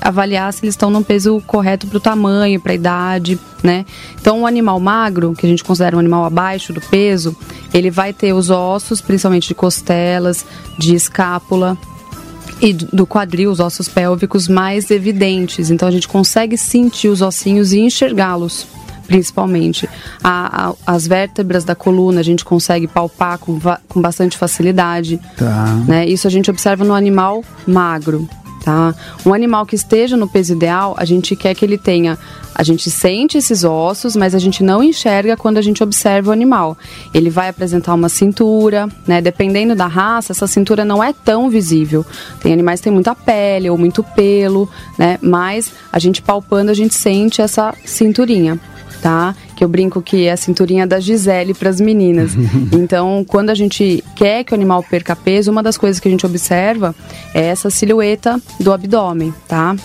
avaliar 0.00 0.52
se 0.52 0.64
eles 0.64 0.74
estão 0.74 0.90
no 0.90 1.04
peso 1.04 1.42
correto 1.46 1.86
para 1.86 1.96
o 1.96 2.00
tamanho, 2.00 2.60
para 2.60 2.72
a 2.72 2.74
idade, 2.74 3.38
né? 3.62 3.84
Então, 4.20 4.40
um 4.40 4.46
animal 4.46 4.78
magro, 4.78 5.34
que 5.34 5.46
a 5.46 5.48
gente 5.48 5.64
considera 5.64 5.96
um 5.96 5.98
animal 6.00 6.24
abaixo 6.24 6.72
do 6.72 6.80
peso, 6.80 7.36
ele 7.72 7.90
vai 7.90 8.12
ter 8.12 8.32
os 8.32 8.50
ossos, 8.50 9.00
principalmente 9.00 9.48
de 9.48 9.54
costelas, 9.54 10.44
de 10.78 10.94
escápula, 10.94 11.76
e 12.64 12.72
do 12.72 13.06
quadril, 13.06 13.50
os 13.50 13.60
ossos 13.60 13.90
pélvicos 13.90 14.48
mais 14.48 14.90
evidentes. 14.90 15.70
Então 15.70 15.86
a 15.86 15.90
gente 15.90 16.08
consegue 16.08 16.56
sentir 16.56 17.08
os 17.08 17.20
ossinhos 17.20 17.74
e 17.74 17.80
enxergá-los, 17.80 18.66
principalmente. 19.06 19.86
A, 20.22 20.70
a, 20.70 20.74
as 20.86 21.06
vértebras 21.06 21.62
da 21.62 21.74
coluna 21.74 22.20
a 22.20 22.24
gente 22.24 22.42
consegue 22.42 22.86
palpar 22.86 23.36
com, 23.38 23.60
com 23.86 24.00
bastante 24.00 24.38
facilidade. 24.38 25.20
Tá. 25.36 25.66
Né? 25.86 26.06
Isso 26.06 26.26
a 26.26 26.30
gente 26.30 26.50
observa 26.50 26.84
no 26.84 26.94
animal 26.94 27.44
magro. 27.66 28.26
Tá? 28.64 28.94
Um 29.26 29.34
animal 29.34 29.66
que 29.66 29.76
esteja 29.76 30.16
no 30.16 30.26
peso 30.26 30.54
ideal, 30.54 30.94
a 30.96 31.04
gente 31.04 31.36
quer 31.36 31.54
que 31.54 31.62
ele 31.62 31.76
tenha. 31.76 32.18
A 32.54 32.62
gente 32.62 32.90
sente 32.90 33.36
esses 33.36 33.62
ossos, 33.62 34.16
mas 34.16 34.34
a 34.34 34.38
gente 34.38 34.62
não 34.62 34.82
enxerga 34.82 35.36
quando 35.36 35.58
a 35.58 35.62
gente 35.62 35.82
observa 35.82 36.30
o 36.30 36.32
animal. 36.32 36.74
Ele 37.12 37.28
vai 37.28 37.50
apresentar 37.50 37.92
uma 37.92 38.08
cintura, 38.08 38.88
né? 39.06 39.20
Dependendo 39.20 39.74
da 39.74 39.86
raça, 39.86 40.32
essa 40.32 40.46
cintura 40.46 40.82
não 40.82 41.04
é 41.04 41.12
tão 41.12 41.50
visível. 41.50 42.06
Tem 42.40 42.54
animais 42.54 42.80
que 42.80 42.84
têm 42.84 42.92
muita 42.92 43.14
pele 43.14 43.68
ou 43.68 43.76
muito 43.76 44.02
pelo, 44.02 44.66
né? 44.98 45.18
Mas 45.20 45.70
a 45.92 45.98
gente 45.98 46.22
palpando, 46.22 46.70
a 46.70 46.74
gente 46.74 46.94
sente 46.94 47.42
essa 47.42 47.74
cinturinha 47.84 48.58
tá? 49.04 49.36
Que 49.56 49.64
eu 49.64 49.68
brinco 49.68 50.02
que 50.02 50.26
é 50.26 50.32
a 50.32 50.36
cinturinha 50.36 50.86
da 50.86 50.98
Gisele 51.00 51.54
para 51.54 51.70
as 51.70 51.80
meninas. 51.80 52.32
então, 52.72 53.24
quando 53.26 53.50
a 53.50 53.54
gente 53.54 54.02
quer 54.16 54.44
que 54.44 54.52
o 54.52 54.54
animal 54.54 54.82
perca 54.82 55.14
peso, 55.14 55.50
uma 55.50 55.62
das 55.62 55.76
coisas 55.76 56.00
que 56.00 56.08
a 56.08 56.10
gente 56.10 56.26
observa 56.26 56.94
é 57.32 57.42
essa 57.42 57.70
silhueta 57.70 58.40
do 58.60 58.72
abdômen, 58.72 59.32
tá? 59.46 59.76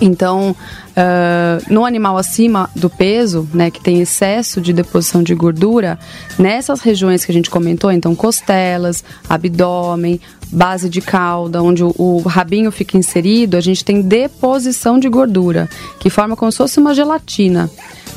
Então, 0.00 0.56
uh, 0.90 1.72
no 1.72 1.84
animal 1.84 2.16
acima 2.16 2.70
do 2.74 2.88
peso, 2.88 3.46
né, 3.52 3.70
que 3.70 3.80
tem 3.80 4.00
excesso 4.00 4.60
de 4.60 4.72
deposição 4.72 5.22
de 5.22 5.34
gordura, 5.34 5.98
nessas 6.38 6.80
regiões 6.80 7.24
que 7.24 7.30
a 7.30 7.34
gente 7.34 7.50
comentou, 7.50 7.92
então 7.92 8.14
costelas, 8.14 9.04
abdômen, 9.28 10.20
base 10.50 10.88
de 10.88 11.00
cauda, 11.00 11.62
onde 11.62 11.84
o, 11.84 11.94
o 11.96 12.22
rabinho 12.22 12.72
fica 12.72 12.96
inserido, 12.96 13.56
a 13.56 13.60
gente 13.60 13.84
tem 13.84 14.00
deposição 14.00 14.98
de 14.98 15.08
gordura, 15.08 15.68
que 15.98 16.10
forma 16.10 16.36
como 16.36 16.50
se 16.50 16.58
fosse 16.58 16.78
uma 16.78 16.94
gelatina. 16.94 17.70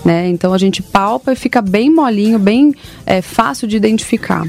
Né? 0.03 0.27
Então 0.29 0.53
a 0.53 0.57
gente 0.57 0.81
palpa 0.81 1.31
e 1.31 1.35
fica 1.35 1.61
bem 1.61 1.89
molinho, 1.89 2.39
bem 2.39 2.73
é, 3.05 3.21
fácil 3.21 3.67
de 3.67 3.77
identificar. 3.77 4.45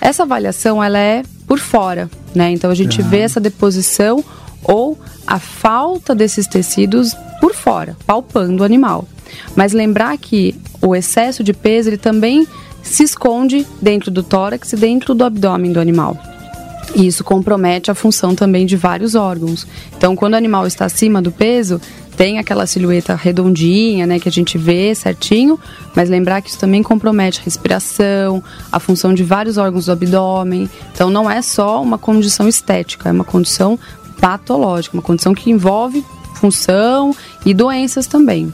Essa 0.00 0.22
avaliação 0.22 0.82
ela 0.82 0.98
é 0.98 1.22
por 1.46 1.58
fora, 1.58 2.08
né? 2.34 2.50
Então 2.52 2.70
a 2.70 2.74
gente 2.74 3.02
vê 3.02 3.18
essa 3.18 3.38
deposição 3.38 4.24
ou 4.64 4.98
a 5.30 5.38
falta 5.38 6.12
desses 6.12 6.48
tecidos 6.48 7.14
por 7.40 7.54
fora, 7.54 7.96
palpando 8.04 8.62
o 8.62 8.66
animal. 8.66 9.06
Mas 9.54 9.72
lembrar 9.72 10.18
que 10.18 10.56
o 10.82 10.94
excesso 10.94 11.44
de 11.44 11.52
peso 11.52 11.88
ele 11.88 11.96
também 11.96 12.46
se 12.82 13.04
esconde 13.04 13.64
dentro 13.80 14.10
do 14.10 14.24
tórax 14.24 14.72
e 14.72 14.76
dentro 14.76 15.14
do 15.14 15.24
abdômen 15.24 15.72
do 15.72 15.78
animal. 15.78 16.18
E 16.96 17.06
isso 17.06 17.22
compromete 17.22 17.90
a 17.90 17.94
função 17.94 18.34
também 18.34 18.66
de 18.66 18.76
vários 18.76 19.14
órgãos. 19.14 19.64
Então, 19.96 20.16
quando 20.16 20.34
o 20.34 20.36
animal 20.36 20.66
está 20.66 20.86
acima 20.86 21.22
do 21.22 21.30
peso, 21.30 21.80
tem 22.16 22.38
aquela 22.38 22.66
silhueta 22.66 23.14
redondinha, 23.14 24.06
né, 24.06 24.18
que 24.18 24.28
a 24.28 24.32
gente 24.32 24.58
vê 24.58 24.94
certinho, 24.94 25.58
mas 25.94 26.10
lembrar 26.10 26.42
que 26.42 26.50
isso 26.50 26.58
também 26.58 26.82
compromete 26.82 27.40
a 27.40 27.44
respiração, 27.44 28.42
a 28.70 28.80
função 28.80 29.14
de 29.14 29.22
vários 29.22 29.56
órgãos 29.56 29.86
do 29.86 29.92
abdômen. 29.92 30.68
Então, 30.92 31.08
não 31.08 31.30
é 31.30 31.40
só 31.40 31.80
uma 31.80 31.96
condição 31.96 32.48
estética, 32.48 33.08
é 33.08 33.12
uma 33.12 33.24
condição 33.24 33.78
patológica, 34.20 34.96
uma 34.96 35.02
condição 35.02 35.34
que 35.34 35.50
envolve 35.50 36.04
função 36.34 37.14
e 37.44 37.52
doenças 37.52 38.06
também. 38.06 38.52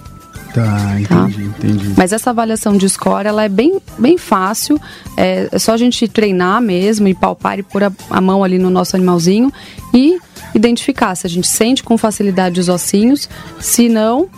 Tá, 0.53 0.99
entendi, 0.99 1.51
tá? 1.51 1.67
entendi. 1.67 1.95
Mas 1.97 2.13
essa 2.13 2.31
avaliação 2.31 2.77
de 2.77 2.89
score, 2.89 3.27
ela 3.27 3.45
é 3.45 3.49
bem, 3.49 3.79
bem 3.99 4.17
fácil. 4.17 4.81
É, 5.17 5.49
é 5.53 5.59
só 5.59 5.75
a 5.75 5.77
gente 5.77 6.09
treinar 6.09 6.63
mesmo 6.63 7.07
e 7.07 7.15
palpar 7.15 7.59
e 7.59 7.63
pôr 7.63 7.85
a, 7.85 7.93
a, 8.09 8.21
mão 8.23 8.43
ali 8.43 8.59
no 8.59 8.71
nosso 8.71 8.97
animalzinho 8.97 9.53
e 9.93 10.19
identificar 10.55 11.15
se 11.15 11.27
a 11.27 11.31
gente 11.31 11.47
sente 11.47 11.83
com 11.83 11.99
facilidade 11.99 12.59
os 12.59 12.71
ossinhos, 12.71 13.29
se 13.61 13.91
não, 13.91 14.31